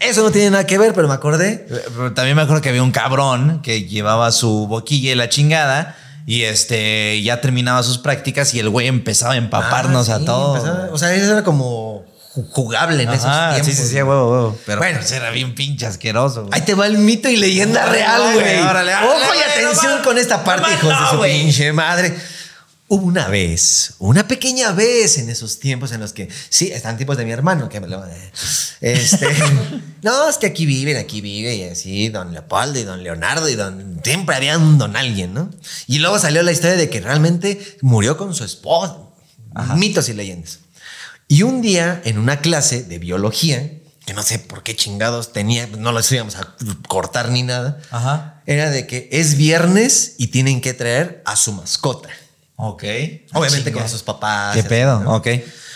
[0.00, 1.66] Eso no tiene nada que ver, pero me acordé.
[1.68, 5.96] Pero también me acuerdo que había un cabrón que llevaba su boquilla y la chingada.
[6.26, 10.24] Y este ya terminaba sus prácticas y el güey empezaba a empaparnos Ah, a sí,
[10.24, 10.58] todos.
[10.64, 12.03] empezaba- o sea, eso era como
[12.52, 13.16] jugable en Ajá,
[13.56, 13.76] esos tiempos.
[13.76, 14.58] sí, sí, sí, huevo, huevo.
[14.66, 14.98] Pero Bueno.
[14.98, 16.50] bueno, era bien pinche asqueroso, güey.
[16.54, 18.58] Ahí te va el mito y leyenda Órale, real, güey.
[18.60, 22.14] órale, órale, Ojo y atención no con esta parte, no hijos de su pinche madre.
[22.86, 27.16] Hubo una vez, una pequeña vez en esos tiempos en los que, sí, están tipos
[27.16, 27.80] de mi hermano, que.
[28.82, 29.26] Este,
[30.02, 33.54] no, es que aquí viven, aquí vive, y así, don Leopoldo y don Leonardo y
[33.54, 34.00] don...
[34.04, 35.48] Siempre había un don alguien, ¿no?
[35.86, 38.98] Y luego salió la historia de que realmente murió con su esposa.
[39.76, 40.58] Mitos y leyendas.
[41.28, 43.70] Y un día, en una clase de biología,
[44.06, 46.54] que no sé por qué chingados tenía, no los íbamos a
[46.88, 48.42] cortar ni nada, Ajá.
[48.46, 52.10] era de que es viernes y tienen que traer a su mascota.
[52.56, 52.84] Ok.
[53.32, 53.80] Obviamente Chinga.
[53.80, 54.54] con sus papás.
[54.54, 55.00] ¿Qué así, pedo?
[55.00, 55.16] ¿no?
[55.16, 55.28] Ok.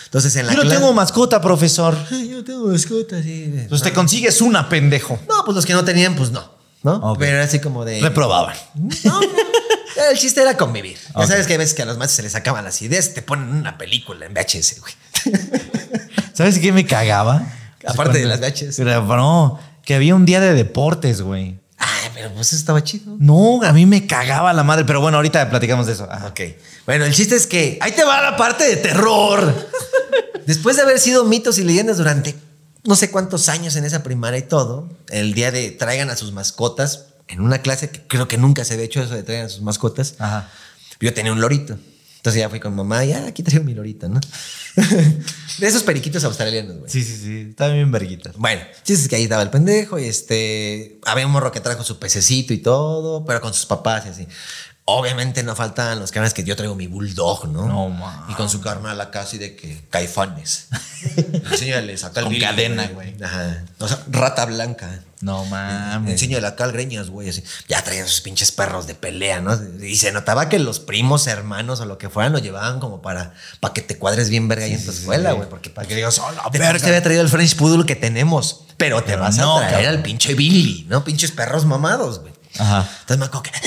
[0.05, 1.97] Entonces en la Yo no tengo mascota, profesor.
[2.11, 3.65] Ay, yo no tengo mascota, sí.
[3.67, 5.19] Pues te consigues una, pendejo.
[5.27, 6.57] No, pues los que no tenían, pues no.
[6.83, 7.15] ¿No?
[7.19, 7.99] Pero era así como de.
[7.99, 8.55] Reprobaban.
[9.03, 9.27] No, no.
[10.11, 10.97] El chiste era convivir.
[11.17, 13.21] Ya sabes que hay veces que a los maestros se les acaban las ideas, te
[13.21, 14.93] ponen una película en VHS, güey.
[16.33, 17.47] ¿Sabes qué me cagaba?
[17.85, 18.75] Aparte de las VHS.
[18.77, 21.59] Pero no, que había un día de deportes, güey.
[21.77, 23.15] Ay, pero pues eso estaba chido.
[23.19, 24.85] No, a mí me cagaba la madre.
[24.85, 26.07] Pero bueno, ahorita platicamos de eso.
[26.11, 26.27] Ajá.
[26.27, 26.41] Ok.
[26.85, 29.69] Bueno, el chiste es que ahí te va la parte de terror.
[30.45, 32.35] Después de haber sido mitos y leyendas durante
[32.83, 36.31] no sé cuántos años en esa primaria y todo, el día de traigan a sus
[36.31, 39.49] mascotas, en una clase que creo que nunca se había hecho eso de traigan a
[39.49, 40.49] sus mascotas, Ajá.
[40.99, 41.77] yo tenía un lorito.
[42.19, 44.19] Entonces ya fui con mamá, ya aquí traigo mi lorito, ¿no?
[45.57, 46.91] de esos periquitos australianos, güey.
[46.91, 47.47] Sí, sí, sí.
[47.51, 48.35] Estaban bien verguitas.
[48.35, 50.99] Bueno, el chiste es que ahí estaba el pendejo y este.
[51.05, 54.27] Había un morro que trajo su pececito y todo, pero con sus papás y así.
[54.83, 57.65] Obviamente no faltan los canales que yo traigo mi bulldog, ¿no?
[57.65, 58.27] No, ma.
[58.29, 60.67] Y con su carnal acá así de que caifanes.
[61.15, 63.15] Enséñales acá el Con cadena, güey.
[63.23, 63.63] Ajá.
[63.77, 65.03] O sea, rata blanca.
[65.21, 66.13] No Me mames.
[66.13, 67.43] enseño la cal greñas, güey, así.
[67.67, 69.53] Ya traían sus pinches perros de pelea, ¿no?
[69.83, 73.33] Y se notaba que los primos, hermanos o lo que fueran lo llevaban como para,
[73.59, 75.49] para que te cuadres bien verga ahí en tu escuela, güey.
[75.49, 76.79] Porque para que digas, oh, la verga.
[76.79, 78.61] te había traído el French Poodle que tenemos.
[78.77, 79.95] Pero te Pero vas no, a traer cabrón.
[79.97, 81.03] al pinche Billy, ¿no?
[81.03, 82.31] Pinches perros mamados, güey.
[82.57, 82.87] Ajá.
[83.01, 83.51] Entonces me acuerdo que.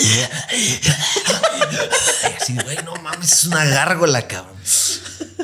[2.40, 4.56] Así, güey, no mames, es una gárgola, cabrón.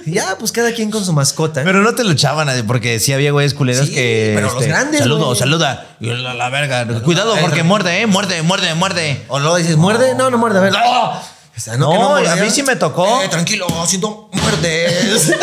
[0.06, 1.62] Ya, pues cada quien con su mascota.
[1.64, 4.28] Pero no te luchaban eh, porque sí había güeyes culeros Sí, que.
[4.30, 5.38] este, pero los grandes, Saludo, güey.
[5.38, 5.86] saluda.
[6.00, 6.86] Y la, la verga.
[7.02, 8.06] Cuidado porque muerde, eh.
[8.06, 9.22] Muerde, muerde, muerde.
[9.28, 10.14] O luego dices, ¿muerde?
[10.14, 10.72] No, no muerde, a ver.
[10.74, 13.22] O sea, No, que a mí sí me tocó.
[13.22, 15.32] Eh, tranquilo, siento muerdes.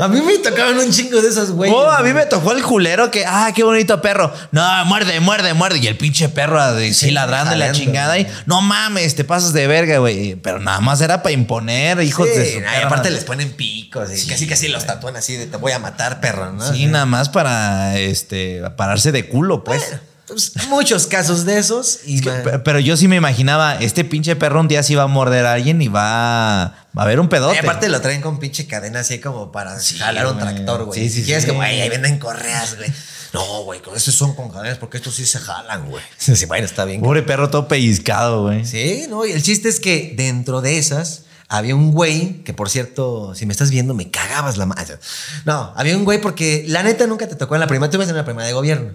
[0.00, 1.76] a mí me tocaban un chingo de esos güeyes.
[1.76, 4.32] Oh, a mí me tocó el culero que, ah, qué bonito perro.
[4.52, 5.78] No, muerde, muerde, muerde.
[5.78, 8.18] Y el pinche perro así Sí, ladrando la chingada.
[8.18, 10.36] Y no mames, te pasas de verga, güey.
[10.36, 14.26] Pero nada más era para imponer, hijos Sí, de su aparte les ponen picos y
[14.26, 16.72] casi casi los tatúan así de te voy a matar, perro, ¿no?
[16.72, 19.82] Sí, nada más para este pararse de culo, pues.
[19.82, 22.00] Bueno, pues, muchos casos de esos.
[22.06, 25.04] Y Es que- pero yo sí me imaginaba, este pinche perro un día sí va
[25.04, 27.56] a morder a alguien y va, va a haber un pedote.
[27.56, 31.00] Y aparte lo traen con pinche cadena así como para jalar un tractor, güey.
[31.08, 31.50] Sí, sí, Y es sí.
[31.50, 32.90] que, güey, ahí venden correas, güey.
[33.32, 36.02] No, güey, con estos son con cadenas porque estos sí se jalan, güey.
[36.16, 37.00] Sí, bueno, está bien.
[37.00, 38.64] Pobre perro todo pellizcado, güey.
[38.64, 41.22] Sí, no, y el chiste es que dentro de esas
[41.56, 44.98] había un güey que, por cierto, si me estás viendo, me cagabas la madre.
[45.44, 47.90] No, había un güey porque la neta nunca te tocó en la primaria.
[47.90, 48.92] Tú ibas en la primaria de gobierno.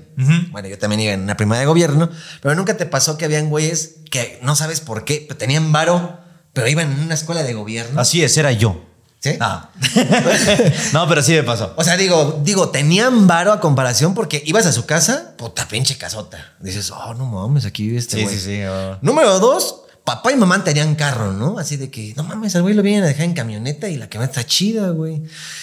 [0.51, 2.09] Bueno, yo también iba en una primaria de gobierno,
[2.41, 6.19] pero nunca te pasó que habían güeyes que no sabes por qué, pero tenían varo,
[6.53, 7.99] pero iban en una escuela de gobierno.
[7.99, 8.85] Así es, era yo.
[9.21, 9.31] ¿Sí?
[9.41, 9.69] Ah.
[10.93, 11.73] no, pero sí me pasó.
[11.75, 15.97] O sea, digo, digo, tenían varo a comparación porque ibas a su casa, puta pinche
[15.97, 16.53] casota.
[16.61, 18.35] Dices, oh, no mames, aquí vive este Sí, güey.
[18.35, 18.61] sí, sí.
[18.63, 18.97] oh.
[19.01, 21.59] Número dos, papá y mamá tenían carro, ¿no?
[21.59, 24.09] Así de que, no mames, al güey lo vienen a dejar en camioneta y la
[24.09, 25.21] camioneta está chida, güey.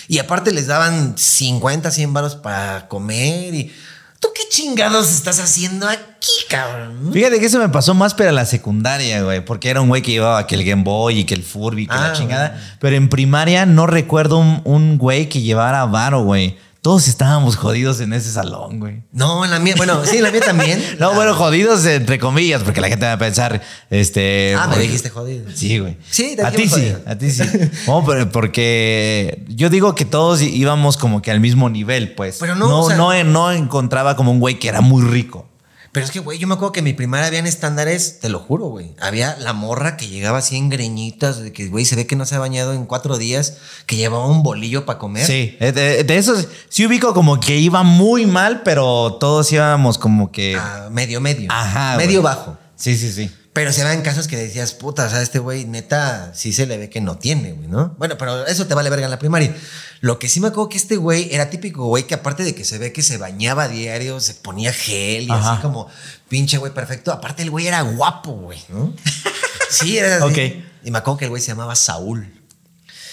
[0.09, 3.73] Y aparte les daban 50, 100 varos para comer y...
[4.19, 7.11] ¿Tú qué chingados estás haciendo aquí, cabrón?
[7.13, 10.13] Fíjate que eso me pasó más en la secundaria, güey, porque era un güey que
[10.13, 12.77] llevaba que el Game Boy y que el Furby, que Ah, la chingada.
[12.81, 16.57] Pero en primaria no recuerdo un, un güey que llevara varo, güey.
[16.87, 19.03] Todos estábamos jodidos en ese salón, güey.
[19.11, 20.81] No, en la mía, bueno, sí, en la mía también.
[21.01, 23.61] No, bueno, jodidos entre comillas, porque la gente va a pensar,
[23.91, 24.55] este...
[24.57, 25.51] Ah, me dijiste jodido.
[25.53, 25.97] Sí, güey.
[26.09, 27.43] Sí, te a ti sí, a ti sí.
[27.89, 32.37] No, pero porque yo digo que todos íbamos como que al mismo nivel, pues.
[32.39, 35.49] Pero no, no, o sea- no, no encontraba como un güey que era muy rico.
[35.97, 38.39] Pero es que, güey, yo me acuerdo que en mi primaria habían estándares, te lo
[38.39, 38.93] juro, güey.
[39.01, 42.27] Había la morra que llegaba así en greñitas, de que, güey, se ve que no
[42.27, 43.55] se ha bañado en cuatro días,
[43.87, 45.25] que llevaba un bolillo para comer.
[45.27, 50.31] Sí, de, de esos sí ubico como que iba muy mal, pero todos íbamos como
[50.31, 50.55] que.
[50.61, 51.51] Ah, medio, medio.
[51.51, 51.97] Ajá.
[51.97, 52.59] Medio bajo.
[52.77, 53.31] Sí, sí, sí.
[53.57, 56.77] Pero se en casos que decías, puta, o sea, este güey neta sí se le
[56.77, 57.95] ve que no tiene, güey, ¿no?
[57.97, 59.57] Bueno, pero eso te vale verga en la primaria.
[60.01, 62.65] Lo que sí me acuerdo que este güey era típico güey que aparte de que
[62.65, 65.55] se ve que se bañaba a diario, se ponía gel y Ajá.
[65.55, 65.89] así como
[66.29, 67.13] pinche güey perfecto.
[67.13, 68.93] Aparte el güey era guapo, güey, ¿no?
[69.71, 70.25] Sí, era así.
[70.25, 70.65] Ok.
[70.85, 72.33] Y me acuerdo que el güey se llamaba Saúl.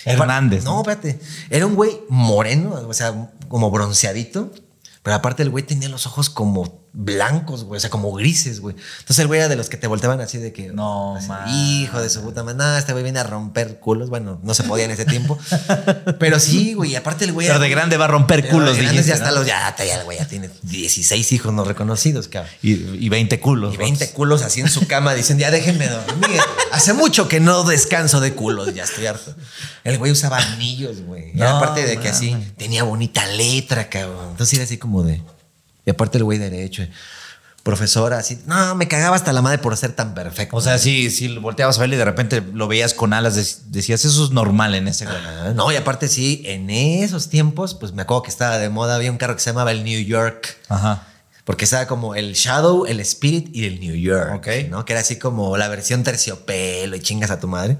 [0.05, 0.63] Hernández.
[0.63, 1.19] No, espérate.
[1.49, 4.51] Era un güey moreno, o sea, como bronceadito.
[5.01, 8.75] Pero aparte el güey tenía los ojos como blancos, güey, o sea, como grises, güey.
[8.99, 10.67] Entonces el güey era de los que te volteaban así de que...
[10.67, 11.49] No, así, man.
[11.49, 12.57] Hijo de su puta madre.
[12.59, 14.09] No, este güey viene a romper culos.
[14.09, 15.37] Bueno, no se podía en ese tiempo.
[16.19, 16.95] Pero sí, güey.
[16.95, 17.47] Aparte el güey...
[17.47, 19.47] Pero era- de grande va a romper culos, de grandes dijiste, ya está los...
[19.47, 22.51] Ya, ya, el güey ya tiene 16 hijos no reconocidos, cabrón.
[22.61, 23.73] Y, y 20 culos.
[23.73, 26.39] Y 20 culos así en su cama dicen, ya déjenme dormir.
[26.71, 29.35] Hace mucho que no descanso de culos, ya estoy harto.
[29.83, 31.31] El güey usaba anillos, güey.
[31.31, 34.29] Y No, aparte de que así tenía bonita letra, cabrón.
[34.31, 35.21] Entonces era así como de.
[35.86, 36.84] Y aparte el güey derecho.
[37.63, 38.39] Profesora, así.
[38.45, 40.57] No, me cagaba hasta la madre por ser tan perfecto.
[40.57, 43.61] O sea, si, si volteabas a ver y de repente lo veías con alas, dec-
[43.67, 45.15] decías, eso es normal en ese güey.
[45.17, 48.95] Ah, no, y aparte sí, en esos tiempos, pues me acuerdo que estaba de moda,
[48.95, 50.57] había un carro que se llamaba el New York.
[50.67, 51.07] Ajá.
[51.45, 54.34] Porque estaba como el Shadow, el Spirit y el New York.
[54.36, 54.47] Ok.
[54.69, 54.84] ¿no?
[54.84, 57.77] Que era así como la versión terciopelo y chingas a tu madre.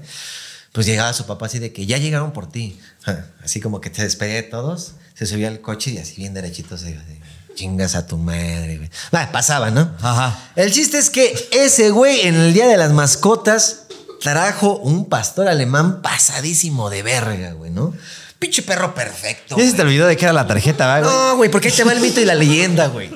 [0.72, 2.78] Pues llegaba su papá así de que ya llegaron por ti.
[3.44, 4.94] Así como que te despedía de todos.
[5.14, 7.20] Se subía al coche y así bien derechito se iba de
[7.54, 8.90] chingas a tu madre, güey.
[9.32, 9.90] Pasaba, ¿no?
[10.00, 10.50] Ajá.
[10.56, 13.82] El chiste es que ese güey en el Día de las Mascotas
[14.20, 17.92] trajo un pastor alemán pasadísimo de verga, güey, ¿no?
[18.38, 19.56] Pinche perro perfecto.
[19.56, 21.12] Ya se te olvidó de que era la tarjeta, ¿va, güey?
[21.12, 23.10] No, güey, porque ahí te va el mito y la leyenda, güey.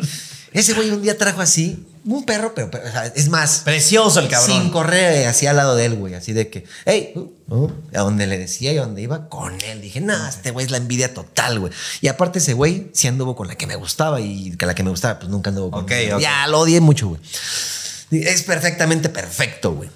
[0.52, 1.86] Ese güey un día trajo así
[2.16, 4.50] un perro, pero, pero, o sea, es más, Precioso el cabrón.
[4.50, 6.14] sin correr así al lado de él, güey.
[6.14, 9.60] Así de que, hey, uh, uh, a donde le decía y a donde iba, con
[9.60, 9.80] él.
[9.80, 11.72] Dije, no, este güey es la envidia total, güey.
[12.00, 14.82] Y aparte, ese güey sí anduvo con la que me gustaba y que la que
[14.82, 16.20] me gustaba, pues nunca anduvo con Ok, ok.
[16.20, 17.20] Ya lo odié mucho, güey.
[18.10, 19.90] Es perfectamente perfecto, güey.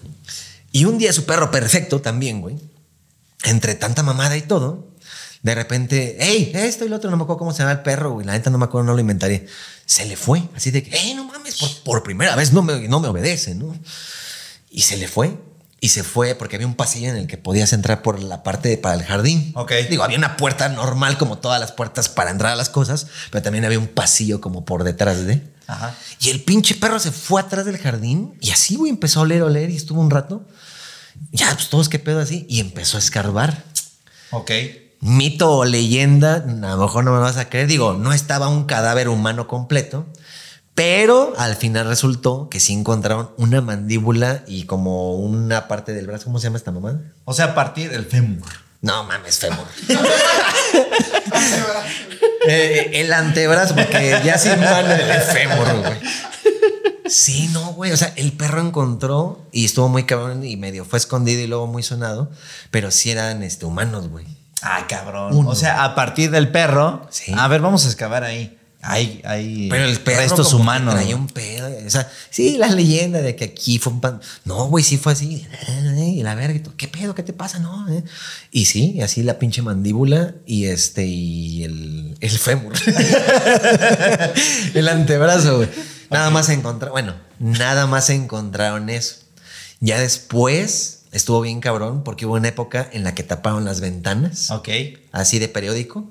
[0.70, 2.56] Y un día su perro perfecto también, güey.
[3.44, 4.91] Entre tanta mamada y todo,
[5.42, 8.12] De repente, hey, esto y lo otro, no me acuerdo cómo se llama el perro,
[8.12, 8.24] güey.
[8.26, 9.46] La neta no me acuerdo, no lo inventaré.
[9.86, 12.88] Se le fue, así de que, hey, no mames, por, por primera vez no me,
[12.88, 13.76] no me obedece, ¿no?
[14.70, 15.36] Y se le fue.
[15.80, 18.68] Y se fue porque había un pasillo en el que podías entrar por la parte
[18.68, 19.50] de- para el jardín.
[19.56, 19.72] Ok.
[19.90, 23.42] Digo, había una puerta normal como todas las puertas para entrar a las cosas, pero
[23.42, 25.42] también había un pasillo como por detrás de.
[25.66, 25.96] Ajá.
[26.20, 29.42] Y el pinche perro se fue atrás del jardín y así, güey, empezó a oler,
[29.42, 30.46] oler y estuvo un rato.
[31.32, 32.46] Ya, pues todos qué pedo así.
[32.48, 33.64] Y empezó a escarbar.
[34.30, 34.52] Ok.
[35.04, 37.66] Mito o leyenda, a lo mejor no me vas a creer.
[37.66, 40.06] Digo, no estaba un cadáver humano completo,
[40.76, 46.26] pero al final resultó que sí encontraron una mandíbula y como una parte del brazo.
[46.26, 47.00] ¿Cómo se llama esta mamá?
[47.24, 48.46] O sea, a partir del fémur.
[48.80, 49.66] No mames, fémur.
[52.44, 56.00] Eh, el antebrazo, porque ya sin mano el fémur, güey.
[57.06, 57.92] Sí, no, güey.
[57.92, 61.68] O sea, el perro encontró y estuvo muy cabrón y medio fue escondido y luego
[61.68, 62.32] muy sonado,
[62.72, 64.26] pero sí eran este, humanos, güey.
[64.62, 65.36] Ah, cabrón.
[65.36, 65.50] Uno.
[65.50, 67.06] O sea, a partir del perro.
[67.10, 67.32] Sí.
[67.36, 68.58] A ver, vamos a excavar ahí.
[68.84, 70.94] Hay, hay Pero el perro restos humanos.
[70.94, 71.70] traía un pedo.
[71.86, 74.20] O sea, sí, la leyenda de que aquí fue un pan.
[74.44, 75.46] No, güey, sí fue así.
[75.96, 77.14] Y la verga, y todo, ¿qué pedo?
[77.14, 77.60] ¿Qué te pasa?
[77.60, 77.88] No.
[77.88, 78.02] eh.
[78.50, 82.72] Y sí, así la pinche mandíbula y este, y el, el fémur.
[84.74, 85.68] el antebrazo, güey.
[86.10, 89.16] Nada más encontraron, bueno, nada más encontraron eso.
[89.80, 94.50] Ya después estuvo bien cabrón porque hubo una época en la que taparon las ventanas
[94.50, 94.68] Ok.
[95.12, 96.10] así de periódico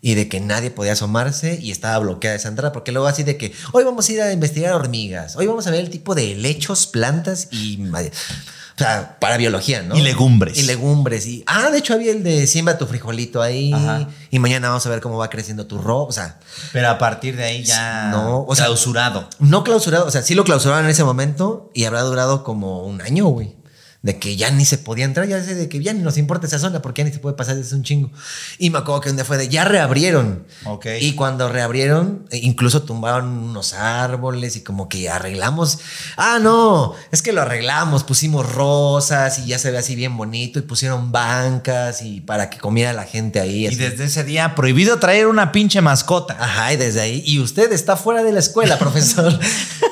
[0.00, 3.36] y de que nadie podía asomarse y estaba bloqueada esa entrada porque luego así de
[3.36, 6.32] que hoy vamos a ir a investigar hormigas, hoy vamos a ver el tipo de
[6.32, 9.96] helechos, plantas y o sea, para biología, ¿no?
[9.96, 10.56] Y legumbres.
[10.56, 14.08] Y legumbres y ah, de hecho había el de siembra tu frijolito ahí Ajá.
[14.30, 16.38] y mañana vamos a ver cómo va creciendo tu ropa, o sea,
[16.72, 18.10] Pero a partir de ahí ya.
[18.12, 19.28] No, o sea- clausurado.
[19.40, 23.00] no clausurado, o sea, sí lo clausuraron en ese momento y habrá durado como un
[23.02, 23.57] año, güey.
[24.00, 26.46] De que ya ni se podía entrar, ya sé de que ya ni nos importa
[26.46, 28.12] esa zona porque ya ni se puede pasar, es un chingo.
[28.56, 30.46] Y me acuerdo que día fue de ya reabrieron.
[30.66, 30.86] Ok.
[31.00, 35.80] Y cuando reabrieron, eh, incluso tumbaron unos árboles y como que arreglamos.
[36.16, 40.60] Ah, no, es que lo arreglamos, pusimos rosas y ya se ve así bien bonito
[40.60, 43.64] y pusieron bancas y para que comiera la gente ahí.
[43.64, 43.76] Y así.
[43.76, 46.36] desde ese día, prohibido traer una pinche mascota.
[46.38, 47.22] Ajá, y desde ahí.
[47.26, 49.36] Y usted está fuera de la escuela, profesor.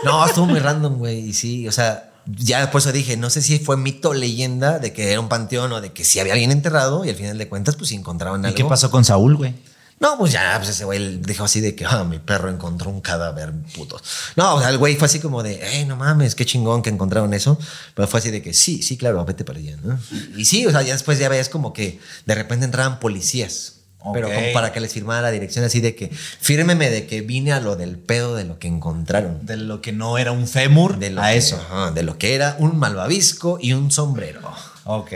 [0.04, 1.30] no, estuvo muy random, güey.
[1.30, 4.92] Y sí, o sea, ya después dije, no sé si fue mito o leyenda de
[4.92, 7.48] que era un panteón o de que sí había alguien enterrado y al final de
[7.48, 8.56] cuentas, pues encontraban ¿Y algo.
[8.56, 9.54] qué pasó con Saúl, güey?
[9.98, 13.00] No, pues ya, pues ese güey dijo así de que, ah, mi perro encontró un
[13.00, 14.02] cadáver, putos.
[14.36, 16.90] No, o sea, el güey fue así como de, hey, no mames, qué chingón que
[16.90, 17.58] encontraron eso.
[17.94, 19.98] Pero fue así de que, sí, sí, claro, vete para allá, ¿no?
[20.36, 23.75] Y sí, o sea, ya después ya ves como que de repente entraban policías.
[24.12, 24.34] Pero Ok.
[24.34, 27.58] como para que les firmara la dirección así de que, fírmeme de que vine a
[27.60, 29.44] lo del pedo de lo que encontraron.
[29.44, 31.56] De lo que no era un fémur De lo a que- eso.
[31.56, 34.40] ajá, de lo que era un malvavisco y un sombrero.
[34.84, 35.10] Ok.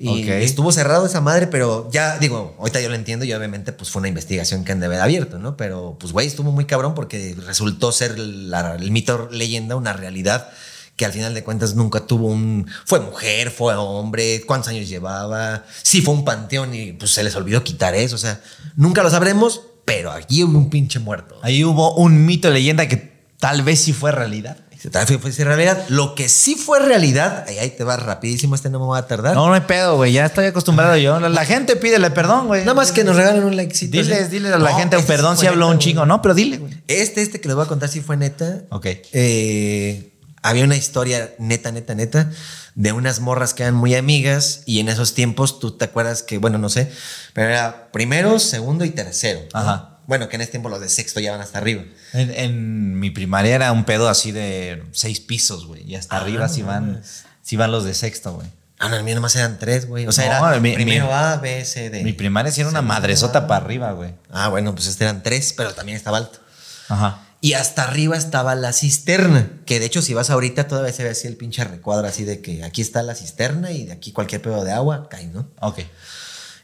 [0.00, 3.90] Y estuvo cerrado esa madre, pero ya digo, ahorita yo lo entiendo y obviamente pues
[3.90, 5.56] fue una investigación que han de haber abierto, ¿no?
[5.56, 10.48] Pero pues güey, estuvo muy cabrón porque resultó ser la- el mito leyenda una realidad
[10.96, 12.66] que al final de cuentas nunca tuvo un...
[12.84, 17.34] Fue mujer, fue hombre, cuántos años llevaba, sí fue un panteón y pues se les
[17.34, 18.40] olvidó quitar eso, o sea,
[18.76, 21.38] nunca lo sabremos, pero aquí hubo un pinche muerto.
[21.42, 24.58] Ahí hubo un mito leyenda que tal vez sí fue realidad.
[24.90, 25.84] Tal vez fue realidad.
[25.88, 29.06] Lo que sí fue realidad, ahí, ahí te va rapidísimo, este no me va a
[29.06, 29.34] tardar.
[29.34, 30.12] No, no hay pedo, güey.
[30.12, 31.20] Ya estoy acostumbrado yo.
[31.20, 32.62] La, la gente pídele perdón, güey.
[32.62, 33.96] Nada más que nos regalen un likecito.
[33.96, 36.04] Diles, diles a la No, gente este perdón sí si habló un chingo.
[36.04, 36.72] No, pero dile, güey.
[36.88, 38.62] Este, este que les voy a contar sí fue neta.
[38.70, 38.86] Ok.
[39.12, 40.11] Eh,
[40.42, 42.30] había una historia neta, neta, neta,
[42.74, 46.38] de unas morras que eran muy amigas y en esos tiempos tú te acuerdas que,
[46.38, 46.90] bueno, no sé,
[47.32, 49.40] pero era primero, segundo y tercero.
[49.54, 49.60] ¿no?
[49.60, 49.88] Ajá.
[50.06, 51.84] Bueno, que en este tiempo los de sexto ya van hasta arriba.
[52.12, 55.82] En, en mi primaria era un pedo así de seis pisos, güey.
[55.88, 57.02] Y hasta Ah, arriba sí van,
[57.42, 58.48] sí van los de sexto, güey.
[58.80, 60.08] Ah, no, el mío nomás eran tres, güey.
[60.08, 62.02] O sea, No, era mi- primero mi- A, B, C, D.
[62.02, 64.12] Mi primaria sí era una madresota para arriba, güey.
[64.28, 66.40] Ah, bueno, pues este eran tres, pero también estaba alto.
[66.88, 67.20] Ajá.
[67.44, 71.10] Y hasta arriba estaba la cisterna, que de hecho si vas ahorita todavía se ve
[71.10, 74.40] así el pinche recuadro así de que aquí está la cisterna y de aquí cualquier
[74.40, 75.48] pedo de agua cae, ¿no?
[75.60, 75.80] Ok.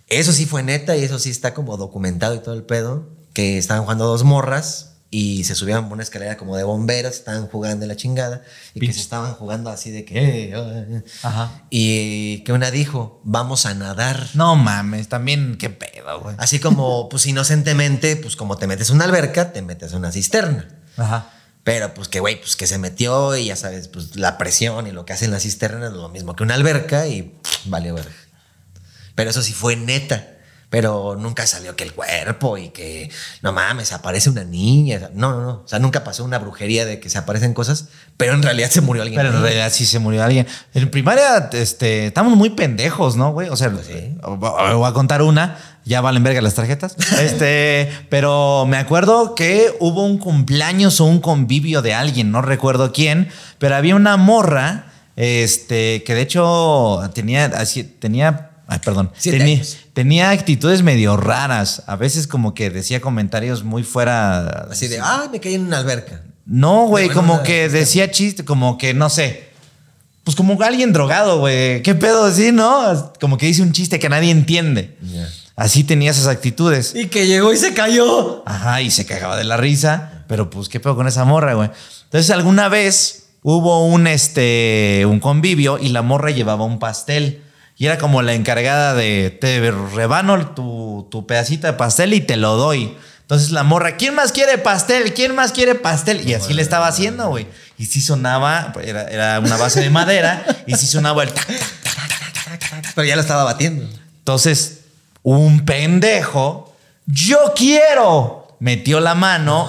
[0.07, 3.59] Eso sí fue neta y eso sí está como documentado y todo el pedo, que
[3.59, 7.87] estaban jugando dos morras y se subían por una escalera como de bomberos, estaban jugando
[7.87, 8.43] la chingada
[8.75, 10.19] y que se estaban jugando así de que...
[10.19, 11.63] eh, eh, Ajá.
[11.71, 14.29] Y que una dijo, vamos a nadar.
[14.35, 16.37] No mames, también qué pedo, güey.
[16.39, 20.13] Así como, pues inocentemente, pues como te metes a una alberca, te metes a una
[20.13, 20.69] cisterna.
[20.99, 21.31] Ajá.
[21.65, 24.93] Pero pues que, güey, pues que se metió y ya sabes, pues la presión y
[24.93, 28.11] lo que hacen las cisternas es lo mismo que una alberca y pff, valió verga.
[29.15, 30.38] Pero eso sí fue neta.
[30.71, 33.11] Pero nunca salió que el cuerpo y que,
[33.41, 35.09] no mames, aparece una niña.
[35.15, 35.51] No, no, no.
[35.65, 37.89] O sea, nunca pasó una brujería de que se aparecen cosas,
[38.19, 39.19] pero en realidad se murió alguien.
[39.23, 40.47] Pero en realidad sí se murió alguien.
[40.75, 43.49] En primaria, este, estamos muy pendejos, ¿no, güey?
[43.49, 44.15] O sea, Pues sí.
[44.23, 45.57] voy a contar una.
[45.87, 46.97] Ya valen verga las tarjetas.
[47.19, 52.93] Este, pero me acuerdo que hubo un cumpleaños o un convivio de alguien, no recuerdo
[52.93, 59.63] quién, pero había una morra, este, que de hecho tenía así, tenía, ay, perdón, tenía,
[59.95, 61.83] tenía actitudes medio raras.
[61.87, 64.69] A veces como que decía comentarios muy fuera.
[64.71, 66.23] Así de, ay, me caí en una alberca.
[66.47, 69.49] No, güey, como que decía chiste, como que no sé.
[70.25, 71.83] Pues como alguien drogado, güey.
[71.83, 73.13] ¿Qué pedo así, no?
[73.19, 74.97] Como que dice un chiste que nadie entiende.
[75.57, 76.95] Así tenía esas actitudes.
[76.95, 78.43] Y que llegó y se cayó.
[78.47, 80.25] Ajá, y se cagaba de la risa.
[80.29, 81.71] Pero pues, ¿qué pedo con esa morra, güey?
[82.05, 87.43] Entonces, alguna vez hubo un, este, un convivio y la morra llevaba un pastel.
[87.79, 92.37] Y era como la encargada de, te rebano tu, tu pedacito de pastel y te
[92.37, 92.97] lo doy.
[93.21, 95.15] Entonces la morra, ¿quién más quiere pastel?
[95.15, 96.29] ¿Quién más quiere pastel?
[96.29, 97.47] Y así le estaba haciendo, güey.
[97.79, 102.93] Y sí sonaba, era, era una base de madera, y sí sonaba el tac, tac,
[102.97, 103.89] Pero ya lo estaba batiendo.
[104.19, 104.81] entonces,
[105.23, 106.75] un pendejo,
[107.07, 109.69] yo quiero, metió la mano,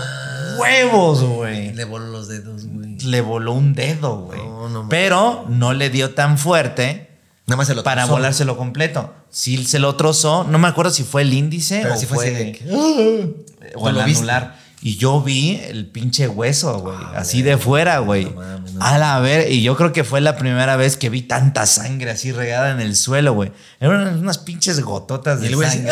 [0.58, 1.74] huevos, güey.
[1.74, 2.98] Le voló los dedos, güey.
[3.02, 4.40] Le voló un dedo, güey.
[4.42, 4.90] No, no mames.
[4.90, 7.09] Pero no le dio tan fuerte
[7.50, 8.14] Nada más se lo para trozó.
[8.14, 9.14] volárselo completo.
[9.30, 12.18] Sí se lo trozó, no me acuerdo si fue el índice Pero o sí fue
[12.18, 14.60] fue, así de que, o el anular.
[14.82, 16.96] Y yo vi el pinche hueso, güey.
[17.14, 18.26] así de fuera, güey.
[18.26, 18.82] No mames, no.
[18.86, 22.12] A la ver, y yo creo que fue la primera vez que vi tanta sangre
[22.12, 23.52] así regada en el suelo, güey.
[23.82, 25.92] Eran unas, pinches gototas de sangre.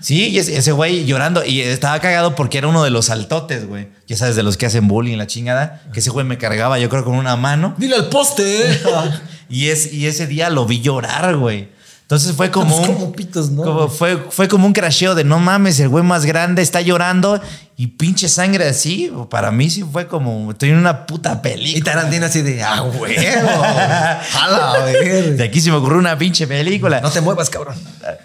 [0.00, 1.44] Sí, y ese, ese güey llorando.
[1.44, 3.88] Y estaba cagado porque era uno de los saltotes, güey.
[4.06, 5.82] Ya sabes, de los que hacen bullying, la chingada.
[5.92, 7.74] Que ese güey me cargaba, yo creo, con una mano.
[7.76, 8.80] Dile al poste.
[9.48, 11.68] Y, es, y ese día lo vi llorar, güey.
[12.02, 12.94] Entonces fue como Pues un.
[12.94, 13.62] como pitos, ¿no?
[13.64, 17.40] como- fue, fue como un crasheo de no mames, el güey más grande está llorando
[17.76, 19.10] y pinche sangre así.
[19.28, 20.52] Para mí sí fue como.
[20.52, 21.78] Estoy en una puta película.
[21.78, 23.06] Y Tarantino así de, ah, huevo.
[24.30, 25.42] Jala, De güey.
[25.48, 27.00] aquí se me ocurrió una pinche película.
[27.00, 27.74] No te muevas, cabrón.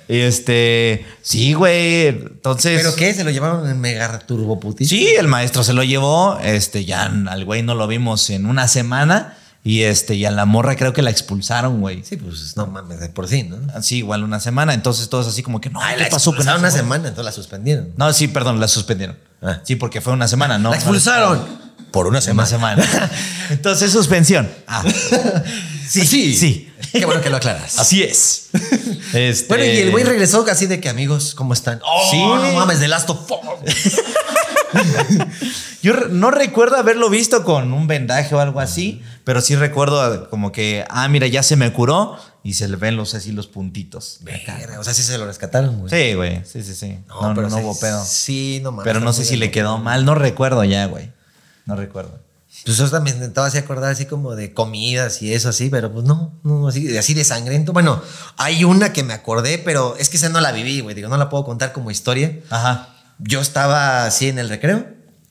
[0.07, 1.05] Y este.
[1.23, 2.07] Sí, güey.
[2.09, 2.79] Entonces.
[2.81, 3.13] ¿Pero qué?
[3.15, 4.87] ¿Se lo llevaron en mega turboputis?
[4.89, 6.37] Sí, el maestro se lo llevó.
[6.43, 9.37] Este, ya al güey no lo vimos en una semana.
[9.63, 12.03] Y este, y a la morra creo que la expulsaron, güey.
[12.03, 13.57] Sí, pues no mames, de por sí, ¿no?
[13.83, 14.73] Sí, igual una semana.
[14.73, 17.31] Entonces todos así como que no, Ay, ¿qué la pasó con una semana, entonces la
[17.31, 17.91] suspendieron.
[17.95, 19.17] No, sí, perdón, la suspendieron.
[19.41, 19.59] Ah.
[19.63, 20.71] Sí, porque fue una semana, ¿no?
[20.71, 21.61] La expulsaron.
[21.91, 22.47] Por una Una semana.
[22.83, 23.11] semana.
[23.49, 24.49] Entonces, suspensión.
[24.65, 24.83] Ah,
[25.87, 26.33] Sí, sí.
[26.35, 26.71] sí.
[26.93, 27.77] Qué bueno que lo aclaras.
[27.77, 28.49] Así es.
[29.13, 31.81] Este- Bueno, y el güey regresó así de que amigos, ¿cómo están?
[31.83, 32.17] Oh, Sí.
[32.17, 33.29] no mames, de Last of.
[35.81, 40.51] Yo no recuerdo haberlo visto con un vendaje o algo así, pero sí recuerdo como
[40.51, 44.19] que, ah, mira, ya se me curó y se le ven los así los puntitos.
[44.21, 45.89] Verga, O sea, sí se lo rescataron, güey.
[45.89, 46.43] Sí, güey.
[46.45, 46.99] Sí, sí, sí.
[47.07, 48.03] No, no, pero no hubo pedo.
[48.05, 48.83] Sí, no mames.
[48.85, 50.05] Pero no sé si le quedó mal.
[50.05, 51.11] No recuerdo ya, güey.
[51.65, 52.19] No recuerdo.
[52.65, 56.05] Pues yo también intentaba así acordar así como de comidas y eso así, pero pues
[56.05, 57.73] no, no, así, así de sangriento.
[57.73, 58.01] Bueno,
[58.37, 60.93] hay una que me acordé, pero es que esa no la viví, güey.
[60.93, 62.39] Digo, no la puedo contar como historia.
[62.49, 62.90] Ajá.
[63.23, 64.87] Yo estaba así en el recreo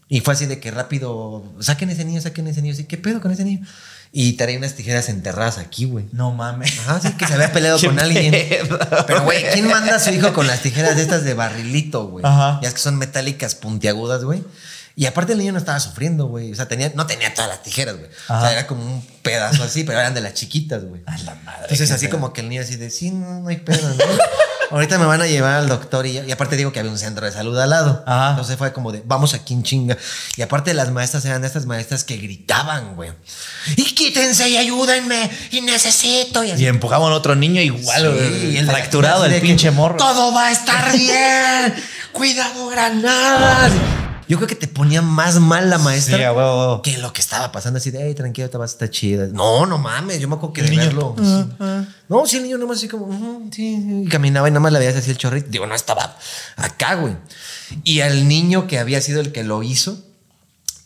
[0.08, 3.20] y fue así de que rápido, saquen ese niño, saquen ese niño, así, ¿qué pedo
[3.20, 3.66] con ese niño?
[4.12, 6.06] Y traía unas tijeras enterradas aquí, güey.
[6.10, 6.80] No mames.
[6.80, 8.34] Ajá, sí, que se había peleado ¿Qué con alguien.
[9.06, 12.24] Pero, güey, ¿quién manda a su hijo con las tijeras de estas de barrilito, güey?
[12.24, 12.58] Ajá.
[12.60, 14.42] Ya es que son metálicas puntiagudas, güey.
[14.96, 16.50] Y aparte el niño no estaba sufriendo, güey.
[16.50, 18.10] O sea, tenía, no tenía todas las tijeras, güey.
[18.28, 21.02] O sea, era como un pedazo así, pero eran de las chiquitas, güey.
[21.06, 21.62] A la madre.
[21.62, 22.18] Entonces, así pedo.
[22.18, 24.04] como que el niño así de, sí, no, no hay pedo, ¿no?
[24.70, 27.26] Ahorita me van a llevar al doctor y, y aparte digo que había un centro
[27.26, 28.04] de salud al lado.
[28.06, 28.30] Ajá.
[28.30, 29.96] Entonces fue como de, vamos aquí en chinga.
[30.36, 33.10] Y aparte las maestras eran de estas maestras que gritaban, güey.
[33.76, 36.44] Y quítense y ayúdenme y necesito.
[36.44, 36.62] Y así.
[36.62, 39.96] Y empujaban a otro niño igual, Sí, el fracturado el pinche morro.
[39.96, 41.74] Todo va a estar bien.
[42.12, 43.72] Cuidado, granadas.
[44.30, 46.22] Yo creo que te ponía más mal la maestra Sí,
[46.84, 49.26] que lo que estaba pasando así de, hey, tranquilo, te vas a estar chida.
[49.26, 51.16] No, no mames, yo me acuerdo que El de niño, verlo.
[52.08, 54.78] No, sí, el niño nomás así como, "Ujú, sí, sí", caminaba y nada más le
[54.78, 55.48] veías así el chorrito.
[55.50, 56.16] Digo, no estaba
[56.54, 57.16] acá, güey.
[57.82, 59.98] Y al niño que había sido el que lo hizo,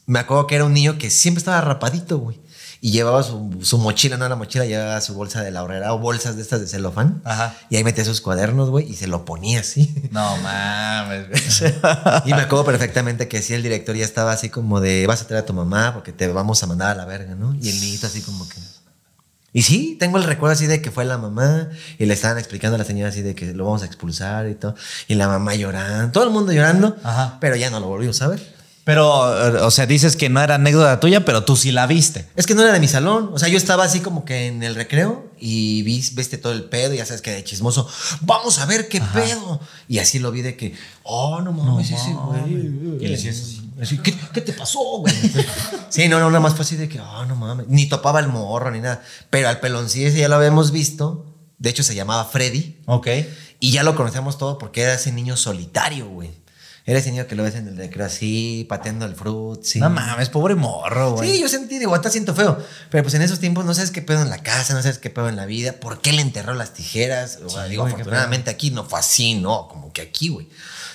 [0.06, 2.40] me acuerdo que era un niño que siempre estaba rapadito, güey.
[2.84, 5.98] Y llevaba su, su mochila, no la mochila, llevaba su bolsa de la horrera o
[5.98, 7.22] bolsas de estas de celofán.
[7.24, 7.56] Ajá.
[7.70, 9.94] Y ahí metía sus cuadernos, güey, y se lo ponía así.
[10.10, 11.62] No mames.
[12.26, 15.26] Y me acuerdo perfectamente que sí, el director ya estaba así como de, vas a
[15.26, 17.54] traer a tu mamá porque te vamos a mandar a la verga, ¿no?
[17.54, 18.56] Y el niñito así como que...
[19.54, 22.74] Y sí, tengo el recuerdo así de que fue la mamá y le estaban explicando
[22.74, 24.74] a la señora así de que lo vamos a expulsar y todo.
[25.08, 27.38] Y la mamá llorando, todo el mundo llorando, Ajá.
[27.40, 28.54] pero ya no lo volvimos a ver.
[28.84, 32.26] Pero, o sea, dices que no era anécdota tuya, pero tú sí la viste.
[32.36, 33.30] Es que no era de mi salón.
[33.32, 36.64] O sea, yo estaba así como que en el recreo y vi, viste todo el
[36.64, 37.88] pedo y ya sabes que de chismoso,
[38.20, 39.58] vamos a ver qué pedo.
[39.88, 42.98] Y así lo vi de que, oh, no mames, ese güey.
[43.00, 43.60] Y le hacías así.
[43.80, 45.14] Así, ¿qué, qué te pasó, güey?
[45.88, 47.66] sí, no, no, nada más fue así de que, oh, no mames.
[47.68, 49.02] Ni topaba el morro ni nada.
[49.30, 51.24] Pero al peloncillo ese ya lo habíamos visto.
[51.58, 52.76] De hecho, se llamaba Freddy.
[52.84, 53.08] Ok.
[53.60, 56.43] Y ya lo conocíamos todo porque era ese niño solitario, güey.
[56.86, 59.80] Era ese niño que lo ves en el recreo así, pateando el fruit, sí.
[59.80, 61.32] No mames, pobre morro, güey.
[61.32, 62.58] Sí, yo sentí, digo, ahorita siento feo.
[62.90, 65.08] Pero pues en esos tiempos no sabes qué pedo en la casa, no sabes qué
[65.08, 65.72] pedo en la vida.
[65.72, 67.38] ¿Por qué le enterró las tijeras?
[67.42, 69.66] O sea, digo, afortunadamente aquí no fue así, ¿no?
[69.68, 70.48] Como que aquí, güey.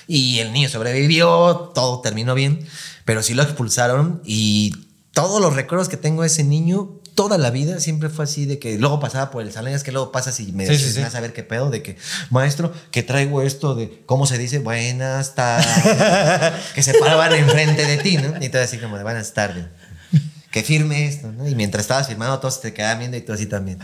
[0.05, 2.67] Y el niño sobrevivió, todo terminó bien.
[3.03, 7.49] Pero sí lo expulsaron y todos los recuerdos que tengo de ese niño, toda la
[7.51, 10.39] vida siempre fue así de que luego pasaba por el salón, es que luego pasas
[10.39, 11.01] y me Sí, sí, decías, sí.
[11.01, 11.97] "Vas a ver qué pedo, de que,
[12.29, 14.59] maestro, que traigo esto de, ¿cómo se dice?
[14.59, 15.67] Buenas tardes.
[16.75, 18.41] que se paraban enfrente de ti, ¿no?
[18.41, 19.65] Y todo así como de buenas tardes.
[20.49, 21.45] Que firme esto, ¿no?
[21.45, 23.79] Y mientras estabas firmando, todos te quedaban viendo y tú así también.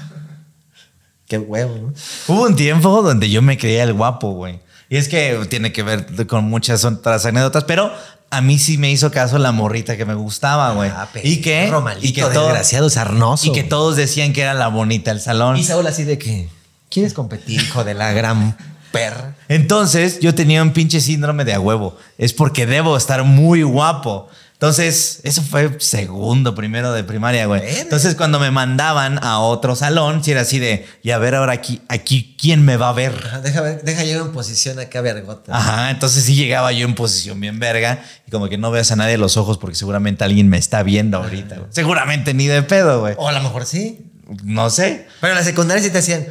[1.27, 1.93] Qué huevo, ¿no?
[2.33, 4.61] Hubo un tiempo donde yo me creía el guapo, güey.
[4.87, 7.91] Y es que tiene que ver con muchas otras anécdotas, pero
[8.37, 10.89] a mí sí me hizo caso la morrita que me gustaba, güey.
[10.93, 13.47] Ah, y que, Romalito, y que todo- desgraciado, sarnoso.
[13.47, 15.57] y que todos decían que era la bonita del salón.
[15.57, 16.49] Y Saúl así de que,
[16.89, 18.57] ¿quieres competir, hijo de la gran
[18.91, 19.35] perra?
[19.47, 21.97] Entonces yo tenía un pinche síndrome de a huevo.
[22.17, 24.27] Es porque debo estar muy guapo.
[24.55, 27.61] Entonces, eso fue segundo, primero de primaria, güey.
[27.77, 31.51] Entonces, cuando me mandaban a otro salón, si era así de, y a ver ahora
[31.51, 33.13] aquí, aquí, ¿quién me va a ver?
[33.25, 35.55] Ajá, Deja, ver, deja yo en posición acá, vergota.
[35.55, 38.95] Ajá, entonces sí llegaba yo en posición bien verga y como que no veas a
[38.95, 41.55] nadie los ojos porque seguramente alguien me está viendo ahorita.
[41.57, 41.67] güey.
[41.71, 43.13] Seguramente ni de pedo, güey.
[43.17, 44.09] O a lo mejor sí.
[44.43, 45.05] No sé.
[45.19, 46.25] Pero en la secundaria sí te hacían.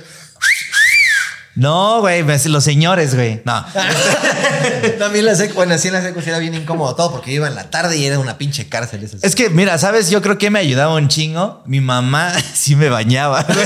[1.57, 3.40] No, güey, me- los señores, güey.
[3.44, 3.64] No.
[4.98, 7.55] También la secu, bueno, sí en la secu era bien incómodo todo porque iba en
[7.55, 9.05] la tarde y era una pinche cárcel.
[9.05, 9.18] Eso.
[9.22, 10.11] Es que, mira, ¿sabes?
[10.11, 11.62] Yo creo que me ayudaba un chingo.
[11.66, 13.46] Mi mamá sí me bañaba.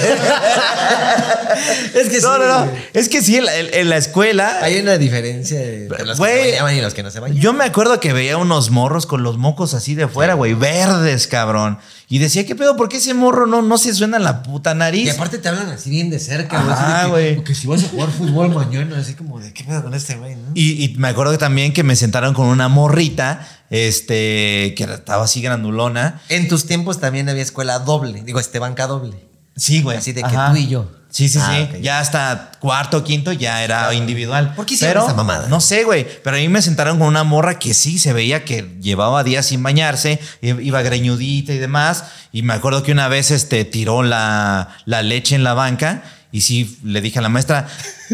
[1.94, 2.66] Es que no, sí, no, no.
[2.66, 2.76] güey.
[2.94, 4.58] Es que sí, en la, en- en la escuela.
[4.62, 7.40] Hay una diferencia entre los que se bañaban y los que no se bañaban.
[7.42, 11.26] Yo me acuerdo que veía unos morros con los mocos así de fuera, güey, verdes,
[11.26, 11.78] cabrón.
[12.10, 12.74] Y decía, ¿qué pedo?
[12.76, 15.04] ¿Por qué ese morro no, no se suena en la puta nariz?
[15.06, 16.76] Y aparte te hablan así bien de cerca, güey.
[16.76, 17.44] que- güey.
[17.44, 20.34] Que si vas a jugar fútbol mañana, así como de qué pedo con este güey,
[20.34, 20.50] ¿no?
[20.54, 25.24] Y, y me acuerdo que también que me sentaron con una morrita, este, que estaba
[25.24, 26.20] así grandulona.
[26.30, 29.28] En tus tiempos también había escuela doble, digo, este banca doble.
[29.56, 29.98] Sí, güey.
[29.98, 30.52] Así de que Ajá.
[30.52, 30.90] tú y yo.
[31.10, 31.76] Sí, sí, Ah, sí.
[31.76, 31.80] ok.
[31.80, 34.54] Ya hasta cuarto, quinto ya era individual.
[34.54, 35.48] ¿Por qué hicieron Pero, esa mamada?
[35.48, 36.06] No sé, güey.
[36.22, 39.46] Pero a mí me sentaron con una morra que sí se veía que llevaba días
[39.46, 42.04] sin bañarse, iba greñudita y demás.
[42.30, 46.02] Y me acuerdo que una vez este, tiró la, la leche en la banca.
[46.30, 47.66] Y sí, le dije a la maestra,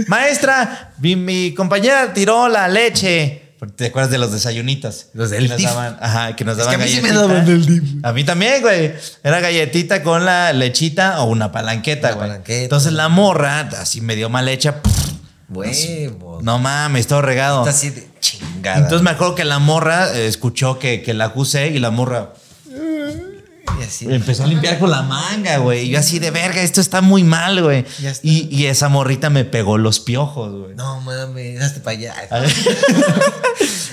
[0.06, 3.43] maestra, mi, mi compañera tiró la leche.
[3.76, 5.06] ¿Te acuerdas de los desayunitos?
[5.14, 5.68] Los del Que nos DIF.
[5.68, 7.82] daban- Ajá, que nos Es daban que a mí sí me daban del DIF.
[8.04, 8.92] A mí también, güey.
[9.22, 12.28] Era galletita con la lechita o una palanqueta, Una güey.
[12.28, 12.62] palanqueta.
[12.64, 14.80] Entonces la morra, así medio mal hecha.
[15.48, 16.42] Huevos.
[16.42, 17.60] No mames, todo regado.
[17.60, 18.78] Está así de chingada.
[18.78, 22.32] Entonces me acuerdo que la morra eh, escuchó que, que la acusé y la morra
[23.80, 24.06] Y así.
[24.12, 25.86] empezó a limpiar con la manga, güey.
[25.86, 27.84] Y yo así de verga, esto está muy mal, güey.
[28.22, 30.74] Y, y esa morrita me pegó los piojos, güey.
[30.74, 32.14] No mames, hazte para allá.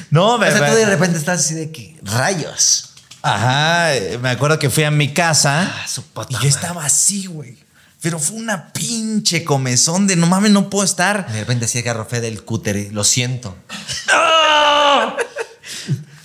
[0.09, 2.89] No, O me, sea, tú de repente estás así de que rayos.
[3.21, 7.27] Ajá, me acuerdo que fui a mi casa Ah, su puta y yo estaba así,
[7.27, 7.57] güey.
[8.01, 11.31] Pero fue una pinche comezón de no mames, no puedo estar.
[11.31, 13.55] De repente así agarro fe del cúter lo siento.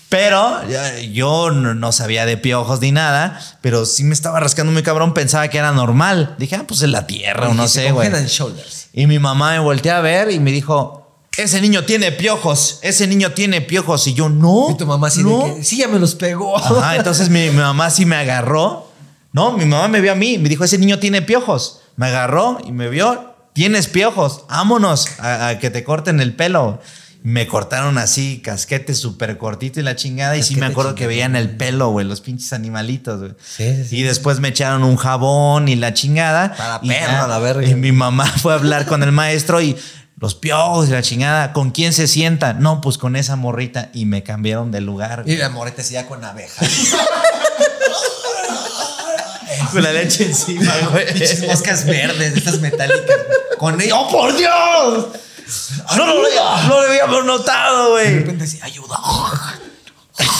[0.09, 0.61] Pero
[1.13, 5.49] yo no, sabía de piojos ni nada, pero sí me estaba rascando muy cabrón, pensaba
[5.49, 6.37] que era normal.
[6.39, 8.11] Dije, ah, pues es la tierra o no sé, güey.
[8.93, 13.07] Y mi mamá me volteó a ver y me dijo, ese niño tiene piojos, ese
[13.07, 14.07] niño tiene piojos.
[14.07, 14.71] Y yo, no.
[14.71, 15.57] Y tu mamá así no".
[15.57, 16.57] que, sí, ya me los pegó.
[16.57, 18.89] Ajá, entonces mi, mi mamá sí me agarró.
[19.33, 21.81] No, mi mamá me vio a mí y me dijo, ese niño tiene piojos.
[21.97, 26.81] Me agarró y me vio, tienes piojos, vámonos a, a que te corten el pelo.
[27.27, 30.37] Me cortaron así, casquete súper cortito y la chingada.
[30.37, 33.33] y sí me acuerdo que veían el pelo, güey, los pinches animalitos, güey.
[33.45, 33.97] Sí, sí.
[33.97, 36.55] Y después me echaron un jabón y la chingada.
[36.57, 37.67] Para y perro, ya, la verga.
[37.69, 39.77] Y mi mamá fue a hablar con el maestro y
[40.21, 41.53] los piojos y la chingada.
[41.53, 42.53] ¿Con quién se sienta?
[42.53, 43.91] No, pues con esa morrita.
[43.93, 45.25] Y me cambiaron de lugar.
[45.27, 46.65] Y la así ya con abeja.
[49.73, 51.07] Con la leche encima, güey.
[51.07, 53.05] Pinches moscas verdes, estas metálicas.
[53.27, 53.59] güey.
[53.59, 53.77] Con.
[53.93, 55.07] ¡Oh, por Dios!
[55.97, 58.19] No, lo había- no lo habíamos notado, De güey.
[58.21, 58.99] repente así, ayuda.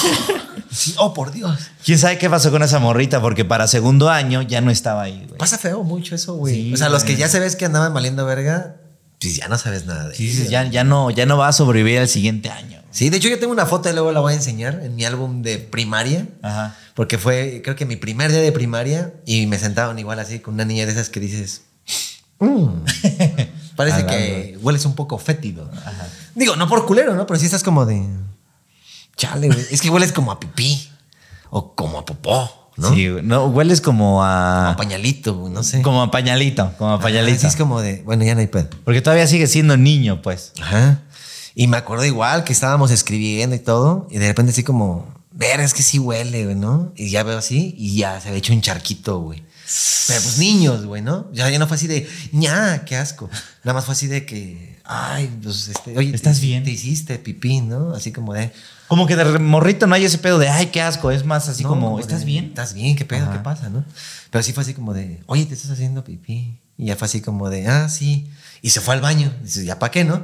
[0.69, 1.57] Sí, oh, por Dios.
[1.83, 3.19] ¿Quién sabe qué pasó con esa morrita?
[3.19, 5.37] Porque para segundo año ya no estaba ahí, güey.
[5.39, 6.53] Pasa feo mucho eso, güey.
[6.53, 8.75] Sí, o sea, los que ya se ves que andaban valiendo verga,
[9.19, 10.35] pues ya no sabes nada de Sí, ellos.
[10.35, 12.79] dices, ya, ya, no, ya no va a sobrevivir al siguiente año.
[12.91, 15.03] Sí, de hecho yo tengo una foto y luego la voy a enseñar en mi
[15.05, 16.27] álbum de primaria.
[16.43, 16.75] Ajá.
[16.93, 20.53] Porque fue, creo que mi primer día de primaria y me sentaban igual así con
[20.55, 21.61] una niña de esas que dices,
[22.39, 22.67] "Mm,
[23.77, 25.71] parece que hueles un poco fétido.
[26.35, 27.25] Digo, no por culero, ¿no?
[27.25, 28.05] Pero sí estás como de,
[29.15, 29.65] chale, güey.
[29.71, 30.89] Es que hueles como a pipí
[31.49, 32.71] o como a popó.
[32.75, 32.93] ¿no?
[32.93, 33.23] Sí, güey.
[33.23, 34.59] no, hueles como a.
[34.59, 35.81] Como a pañalito, no sé.
[35.81, 37.39] Como a pañalito, como a Ajá, pañalito.
[37.39, 38.69] sí, es como de, bueno, ya no hay pedo.
[38.83, 40.51] Porque todavía sigue siendo niño, pues.
[40.61, 41.01] Ajá.
[41.55, 45.59] Y me acuerdo igual que estábamos escribiendo y todo, y de repente así como, ver,
[45.59, 46.93] es que sí huele, güey, ¿no?
[46.95, 49.43] Y ya veo así, y ya se había hecho un charquito, güey.
[50.07, 51.29] Pero pues niños, güey, ¿no?
[51.33, 53.29] Ya, ya no fue así de, ña, qué asco.
[53.63, 56.63] Nada más fue así de que, ay, pues, este, oye, ¿Estás te- bien?
[56.63, 57.93] Te hiciste pipí, ¿no?
[57.93, 58.53] Así como de,
[58.87, 61.11] Como que de morrito no hay ese pedo de, ay, qué asco.
[61.11, 62.45] Es más así no, como, ¿estás bien?
[62.45, 62.95] ¿Estás bien?
[62.95, 63.23] ¿Qué pedo?
[63.25, 63.33] Ajá.
[63.33, 63.83] ¿Qué pasa, no?
[64.31, 66.61] Pero sí fue así como de, oye, te estás haciendo pipí.
[66.77, 68.31] Y ya fue así como de, ah, sí.
[68.61, 69.33] Y se fue al baño.
[69.43, 70.23] Dices, ¿ya para qué, no?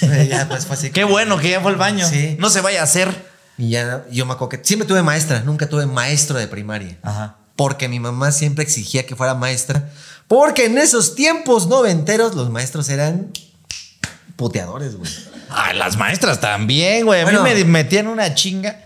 [0.28, 2.08] Ya pues fue así Qué como- bueno que ya fue al baño.
[2.08, 2.36] Sí.
[2.40, 3.30] No se vaya a hacer.
[3.58, 6.98] Y ya, yo me acuerdo que siempre tuve maestra, nunca tuve maestro de primaria.
[7.02, 7.36] Ajá.
[7.60, 9.90] Porque mi mamá siempre exigía que fuera maestra.
[10.28, 13.30] Porque en esos tiempos noventeros los maestros eran
[14.36, 15.10] puteadores, güey.
[15.50, 17.20] Ah, las maestras también, güey.
[17.20, 18.82] A mí me metían una chinga.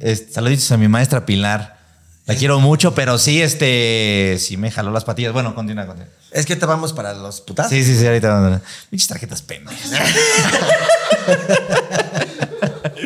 [0.00, 1.76] Este, saluditos a mi maestra Pilar.
[2.24, 5.34] La quiero mucho, pero sí, este, sí me jaló las patillas.
[5.34, 6.10] Bueno, continúa, continúa.
[6.30, 7.68] Es que te vamos para los putas.
[7.68, 8.30] Sí, sí, sí, ahorita.
[8.30, 9.90] vamos Pinches tarjetas pendejas.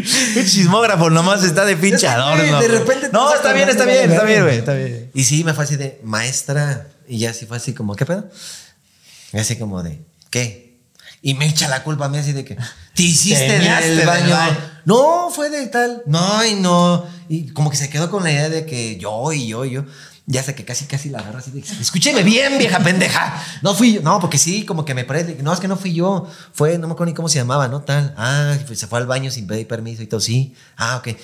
[0.02, 2.60] Pinche chismógrafo nomás está de pinche adorno.
[2.60, 5.10] de repente te No, está bien, está bien, está bien, güey, está bien.
[5.14, 6.88] Y sí, me fue así de maestra.
[7.08, 8.28] Y ya sí fue así como, ¿qué pedo?
[9.32, 10.00] Y así como de,
[10.30, 10.78] ¿qué?
[11.22, 12.56] Y me echa la culpa a mí así de que,
[12.94, 14.36] ¿te hiciste del baño.
[14.84, 16.02] No, fue de tal.
[16.06, 17.06] No, y no.
[17.28, 19.84] Y como que se quedó con la idea de que yo y yo y yo.
[20.26, 21.50] Ya hasta que casi, casi la agarra así
[21.80, 23.42] escúcheme bien, vieja pendeja.
[23.60, 24.02] No fui yo.
[24.02, 25.42] No, porque sí, como que me parece.
[25.42, 26.28] No, es que no fui yo.
[26.52, 27.82] Fue, no me acuerdo ni cómo se llamaba, ¿no?
[27.82, 28.14] Tal.
[28.16, 30.20] Ah, se fue al baño sin pedir permiso y todo.
[30.20, 30.54] Sí.
[30.76, 31.16] Ah, ok.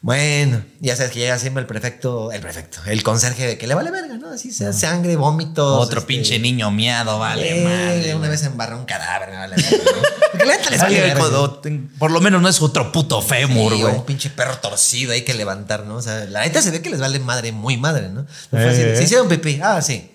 [0.00, 3.74] Bueno, ya sabes que llega siempre el prefecto, el prefecto, el conserje de que le
[3.74, 4.30] vale verga, ¿no?
[4.30, 5.82] Así sea sangre, vómitos.
[5.84, 8.14] Otro este, pinche niño miado, vale, eh, madre.
[8.14, 10.02] Una vez embarró un cadáver, vale verga, ¿no?
[10.30, 11.42] Porque la neta les vale verga, o- ¿no?
[11.42, 11.60] o-
[11.98, 13.94] Por lo menos no es otro puto fémur, Sí, güey.
[13.96, 15.96] un pinche perro torcido hay que levantar, ¿no?
[15.96, 18.22] O sea, la neta se ve que les vale madre, muy madre, ¿no?
[18.52, 18.96] De, Eh.
[18.96, 19.58] Se hicieron pipí.
[19.60, 20.12] Ah, sí.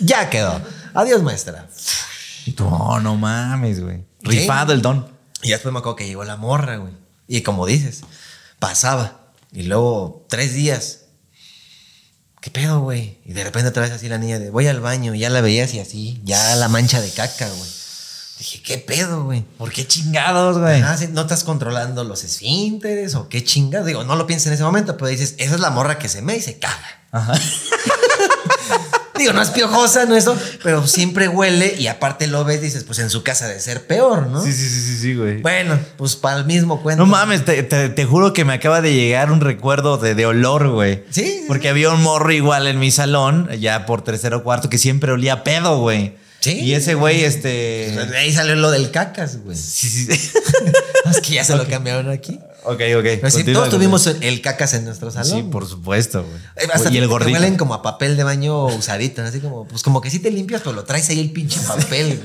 [0.00, 0.60] Ya quedó.
[0.94, 1.68] Adiós, maestra.
[2.58, 4.04] No, no mames, güey.
[4.22, 5.06] Rifado el don.
[5.42, 6.92] Y después me acuerdo que llegó la morra, güey.
[7.30, 8.00] Y como dices,
[8.58, 9.20] pasaba.
[9.52, 11.02] Y luego tres días.
[12.40, 13.18] ¿Qué pedo, güey?
[13.24, 15.14] Y de repente otra vez así la niña de voy al baño.
[15.14, 17.70] Y ya la veías y así, ya la mancha de caca, güey.
[18.40, 19.42] Dije, ¿qué pedo, güey?
[19.42, 20.82] ¿Por qué chingados, güey?
[20.82, 23.86] Ah, ¿No estás controlando los esfínteres o qué chingados?
[23.86, 26.22] Digo, no lo piensas en ese momento, pero dices, esa es la morra que se
[26.22, 27.04] me y se caga.
[27.12, 27.34] Ajá.
[29.20, 32.98] Digo, no es piojosa, no eso, pero siempre huele y aparte lo ves, dices, pues
[32.98, 34.42] en su casa de ser peor, ¿no?
[34.42, 35.40] Sí, sí, sí, sí, sí, güey.
[35.42, 37.04] Bueno, pues para el mismo cuento.
[37.04, 40.26] No mames, te, te- te juro que me acaba de llegar un recuerdo de, de
[40.26, 41.04] olor, güey.
[41.10, 41.68] Sí, sí, Porque sí.
[41.68, 45.34] había un morro igual en mi salón, ya por tercero o cuarto, que siempre olía
[45.34, 46.14] a pedo, güey.
[46.40, 46.52] Sí.
[46.58, 47.48] Y ese güey, este.
[48.10, 49.54] De ahí salió lo del cacas, güey.
[49.56, 50.30] Sí, sí, sí.
[51.10, 52.38] Es que ya se lo cambiaron aquí.
[52.72, 53.52] Ok, ok.
[53.52, 55.30] Todos tuvimos el cacas en nuestro salón.
[55.30, 56.36] Sí, por supuesto, güey.
[56.56, 57.32] Eh, hasta Y el te gordito.
[57.38, 60.62] huelen como a papel de baño usadito, así como, pues como que sí te limpias,
[60.62, 62.20] pero lo traes ahí el pinche papel.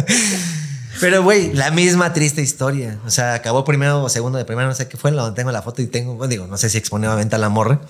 [1.00, 2.98] pero, güey, la misma triste historia.
[3.06, 5.62] O sea, acabó primero o segundo de primero, no sé qué fue, donde tengo la
[5.62, 7.80] foto y tengo, bueno, digo, no sé si expone a la morra.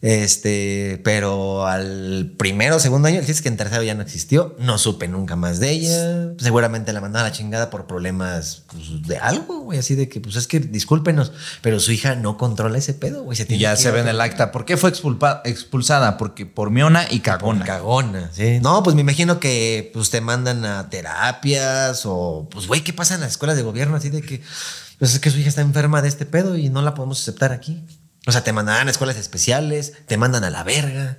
[0.00, 4.02] Este, pero al primero o segundo año, el chiste es que en tercero ya no
[4.02, 4.54] existió.
[4.58, 6.32] No supe nunca más de ella.
[6.38, 9.78] Seguramente la mandaron a la chingada por problemas pues, de algo, güey.
[9.78, 11.32] Así de que, pues es que discúlpenos,
[11.62, 13.38] pero su hija no controla ese pedo, güey.
[13.48, 14.52] Y ya se ve en el acta.
[14.52, 16.16] ¿Por qué fue expulpa- expulsada?
[16.16, 17.64] Porque por miona y cagona.
[17.64, 18.60] Cagona, sí.
[18.62, 23.14] No, pues me imagino que pues te mandan a terapias o pues güey, ¿qué pasa
[23.16, 24.42] en las escuelas de gobierno así de que
[24.98, 27.52] pues es que su hija está enferma de este pedo y no la podemos aceptar
[27.52, 27.84] aquí?
[28.26, 31.18] O sea, te mandan a escuelas especiales, te mandan a la verga.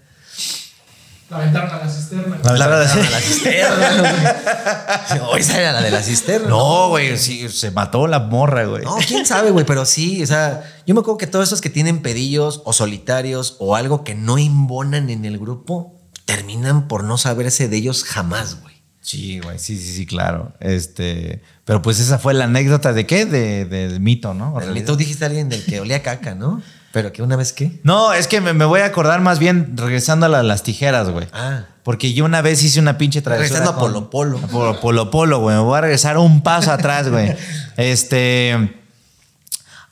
[1.29, 2.39] La aventaron a la cisterna.
[2.43, 2.99] La sí.
[2.99, 4.01] a la cisterna.
[4.01, 5.21] güey.
[5.29, 6.47] O esa era la de la cisterna.
[6.47, 8.83] No, güey, sí, se mató la morra, güey.
[8.83, 11.69] No, quién sabe, güey, pero sí, o sea, yo me acuerdo que todos esos que
[11.69, 17.19] tienen pedillos o solitarios o algo que no imbonan en el grupo terminan por no
[17.19, 18.75] saberse de ellos jamás, güey.
[19.01, 20.53] Sí, güey, sí, sí, sí, claro.
[20.59, 23.25] Este, pero pues esa fue la anécdota de qué?
[23.25, 24.53] De, del mito, ¿no?
[24.53, 24.83] ¿O El-?
[24.83, 26.61] Tú dijiste a alguien del que olía caca, ¿no?
[26.91, 27.79] Pero que una vez qué.
[27.83, 31.09] No, es que me, me voy a acordar más bien regresando a la- las tijeras,
[31.09, 31.27] güey.
[31.33, 31.65] Ah.
[31.83, 33.59] Porque yo una vez hice una pinche travesura.
[33.59, 34.37] Regresando a Polo Polo.
[34.37, 35.55] a Polo Polo, Polo, güey.
[35.55, 37.35] Me voy a regresar un paso atrás, güey.
[37.77, 38.75] Este.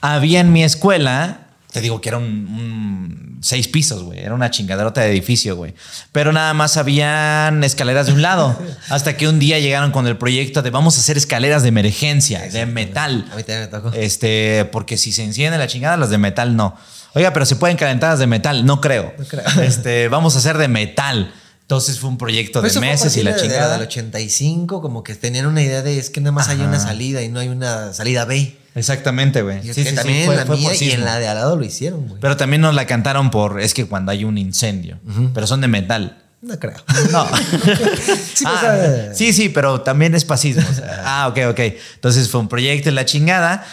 [0.01, 1.46] Había en mi escuela.
[1.77, 4.19] Te digo que era un, un seis pisos, güey.
[4.19, 5.73] Era una chingaderota de edificio, güey.
[6.11, 8.57] Pero nada más habían escaleras de un lado.
[8.89, 12.41] Hasta que un día llegaron con el proyecto de vamos a hacer escaleras de emergencia,
[12.41, 13.25] de metal.
[13.31, 13.91] A mí también me tocó.
[13.93, 16.75] Este, porque si se enciende la chingada, las de metal no.
[17.13, 19.13] Oiga, pero se pueden calentar las de metal, no creo.
[19.29, 19.43] creo.
[19.63, 21.33] Este, vamos a hacer de metal.
[21.61, 23.73] Entonces fue un proyecto de fue a meses y la de- de chingada.
[23.77, 27.21] del 85, como que tenían una idea de es que nada más hay una salida
[27.23, 28.55] y no hay una salida B.
[28.77, 29.59] Exactamente, güey.
[29.67, 31.35] Y Sí, también sí, en fue- la fue por mía y en la de al
[31.37, 32.21] lado lo hicieron, güey.
[32.21, 33.59] Pero también nos la cantaron por.
[33.59, 34.99] Es que cuando hay un incendio.
[35.33, 36.23] Pero son de metal.
[36.41, 36.75] No creo.
[37.11, 37.27] No.
[38.33, 40.63] Sí, Ah, sí, sí, pero también es pasismo.
[40.69, 41.59] o sea, ah, ok, ok.
[41.95, 43.65] Entonces fue un proyecto en la chingada.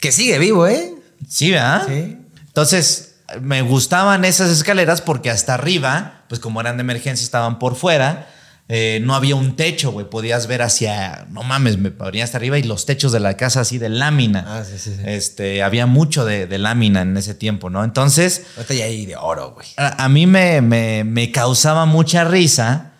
[0.00, 0.94] Que sigue vivo, ¿eh?
[1.28, 1.82] Sí, ¿verdad?
[1.86, 2.16] Sí.
[2.46, 7.76] Entonces, me gustaban esas escaleras porque hasta arriba, pues como eran de emergencia, estaban por
[7.76, 8.28] fuera.
[8.68, 10.10] Eh, no había un techo, güey.
[10.10, 13.60] Podías ver hacia, no mames, me ponía hasta arriba y los techos de la casa
[13.60, 14.44] así de lámina.
[14.48, 15.02] Ah, sí, sí, sí.
[15.06, 17.84] Este, había mucho de, de lámina en ese tiempo, ¿no?
[17.84, 19.68] Entonces, Ahorita ya hay de oro, güey.
[19.76, 22.92] a, a mí me, me- me causaba mucha risa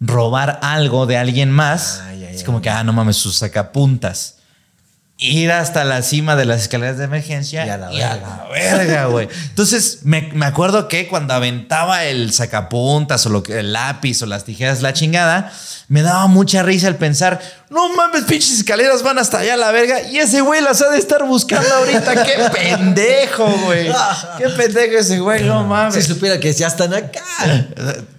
[0.00, 2.00] robar algo de alguien más.
[2.04, 2.44] Ay, ay, es ay.
[2.44, 4.35] como que, ah, no mames, sus sacapuntas.
[5.18, 9.06] Ir hasta la cima de las escaleras de emergencia Y a la y a verga.
[9.06, 9.28] güey.
[9.48, 14.26] Entonces, me, me acuerdo que cuando aventaba el sacapuntas o lo que, el lápiz o
[14.26, 15.50] las tijeras, la chingada,
[15.88, 17.40] me daba mucha risa el pensar,
[17.70, 20.90] no mames, pinches escaleras van hasta allá a la verga y ese güey las ha
[20.90, 22.22] de estar buscando ahorita.
[22.22, 23.88] ¡Qué pendejo, güey!
[24.36, 25.44] ¡Qué pendejo ese güey!
[25.44, 25.94] No mames.
[25.94, 27.22] Si supiera que ya están acá.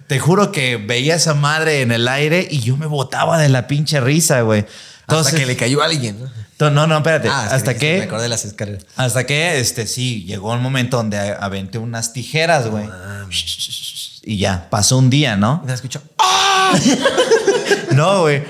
[0.08, 3.68] Te juro que veía esa madre en el aire y yo me botaba de la
[3.68, 4.66] pinche risa, güey.
[5.08, 6.18] Entonces, Hasta que le cayó a alguien,
[6.58, 6.70] ¿no?
[6.70, 7.28] no, no, espérate.
[7.30, 8.84] Ah, hasta dijiste, Me que, acordé de las escaleras.
[8.96, 12.84] hasta que, este, sí, llegó el momento donde aventé unas tijeras, güey.
[14.22, 15.62] Y ya, pasó un día, ¿no?
[15.64, 16.02] Y me escuchó.
[17.92, 18.44] No, güey.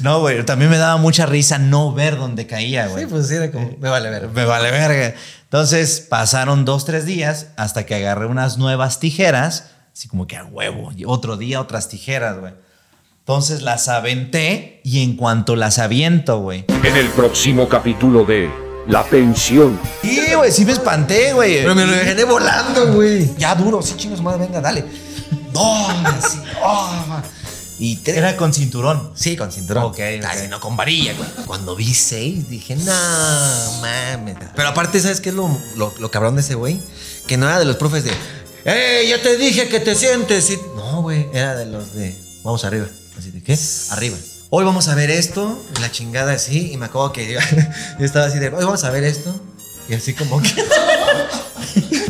[0.00, 0.44] No, güey.
[0.44, 3.04] También me daba mucha risa no ver dónde caía, güey.
[3.04, 3.76] Sí, pues sí, era como.
[3.78, 4.28] Me vale ver.
[4.28, 5.14] Me vale verga.
[5.44, 10.44] Entonces pasaron dos, tres días hasta que agarré unas nuevas tijeras, así como que a
[10.44, 10.92] huevo.
[10.94, 12.52] Y otro día otras tijeras, güey.
[13.22, 16.64] Entonces las aventé y en cuanto las aviento, güey.
[16.82, 18.50] En el próximo capítulo de
[18.88, 19.78] La Pensión.
[20.02, 21.58] Y, güey, sí me espanté, güey.
[21.62, 23.32] Pero me lo dejé volando, güey.
[23.38, 24.84] Ya duro, sí, chingos, madre, venga, dale.
[25.54, 25.86] No,
[26.28, 26.90] sí, oh.
[27.78, 29.12] Y Era con cinturón.
[29.14, 29.84] Sí, con cinturón.
[29.84, 30.24] Ok, ok.
[30.26, 31.28] Ay, no con varilla, güey.
[31.46, 32.92] Cuando vi seis, dije, no
[33.82, 34.34] mames.
[34.56, 36.80] Pero aparte, ¿sabes qué es lo, lo, lo cabrón de ese güey?
[37.28, 38.10] Que no era de los profes de,
[38.64, 40.50] ¡eh, ya te dije que te sientes!
[40.50, 42.86] Y- no, güey, era de los de, vamos arriba.
[43.22, 43.56] Así de, ¿qué?
[43.90, 44.16] Arriba.
[44.50, 47.34] Hoy vamos a ver esto, la chingada así, y me acuerdo que
[47.98, 49.32] yo, estaba así de, hoy vamos a ver esto.
[49.88, 50.52] Y así como que,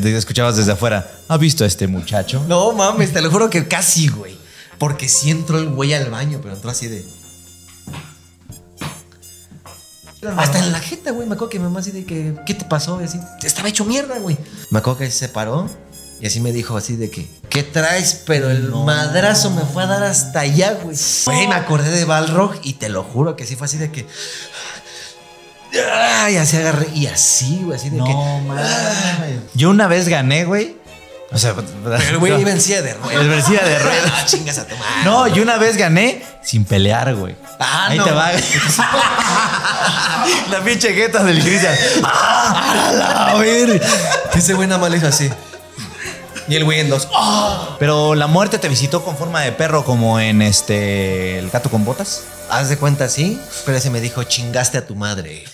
[0.17, 1.13] escuchabas desde afuera.
[1.29, 2.43] ¿Ha visto a este muchacho?
[2.49, 4.39] no mames, te lo juro que casi, güey.
[4.79, 7.05] Porque sí entró el güey al baño, pero entró así de.
[10.39, 11.29] Hasta en la jeta, güey.
[11.29, 12.99] Me acuerdo que mi mamá así de que, ¿qué te pasó?
[13.03, 14.39] Y así, estaba hecho mierda, güey.
[14.71, 15.69] Me acuerdo que se paró
[16.23, 18.23] y así me dijo así de que, ¿qué traes?
[18.25, 20.97] Pero el madrazo me fue a dar hasta allá, güey.
[21.25, 24.07] Güey, me acordé de Balrog y te lo juro que sí fue así de que.
[25.93, 26.87] Ay, así agarré.
[26.95, 28.15] Y así, güey, así de que.
[28.15, 29.41] mames.
[29.55, 30.77] Yo una vez gané, güey.
[31.33, 33.21] O sea, Pero el güey silla de ruedas.
[33.21, 34.03] El vencida de ruedas.
[34.15, 35.03] Ah, chingas a tu madre.
[35.05, 37.35] No, yo una vez gané sin pelear, güey.
[37.59, 38.05] Ah, Ahí no.
[38.05, 38.31] te va.
[40.53, 41.75] La pinche jeta del Cristian.
[42.05, 43.83] A ver.
[44.35, 45.29] Ese güey nada más le hizo así.
[46.53, 47.09] Y el güey en dos.
[47.79, 51.87] Pero la muerte te visitó con forma de perro como en este El gato con
[51.87, 52.25] botas.
[52.51, 53.41] Haz de cuenta, sí.
[53.65, 55.45] Pero ese me dijo, chingaste a tu madre.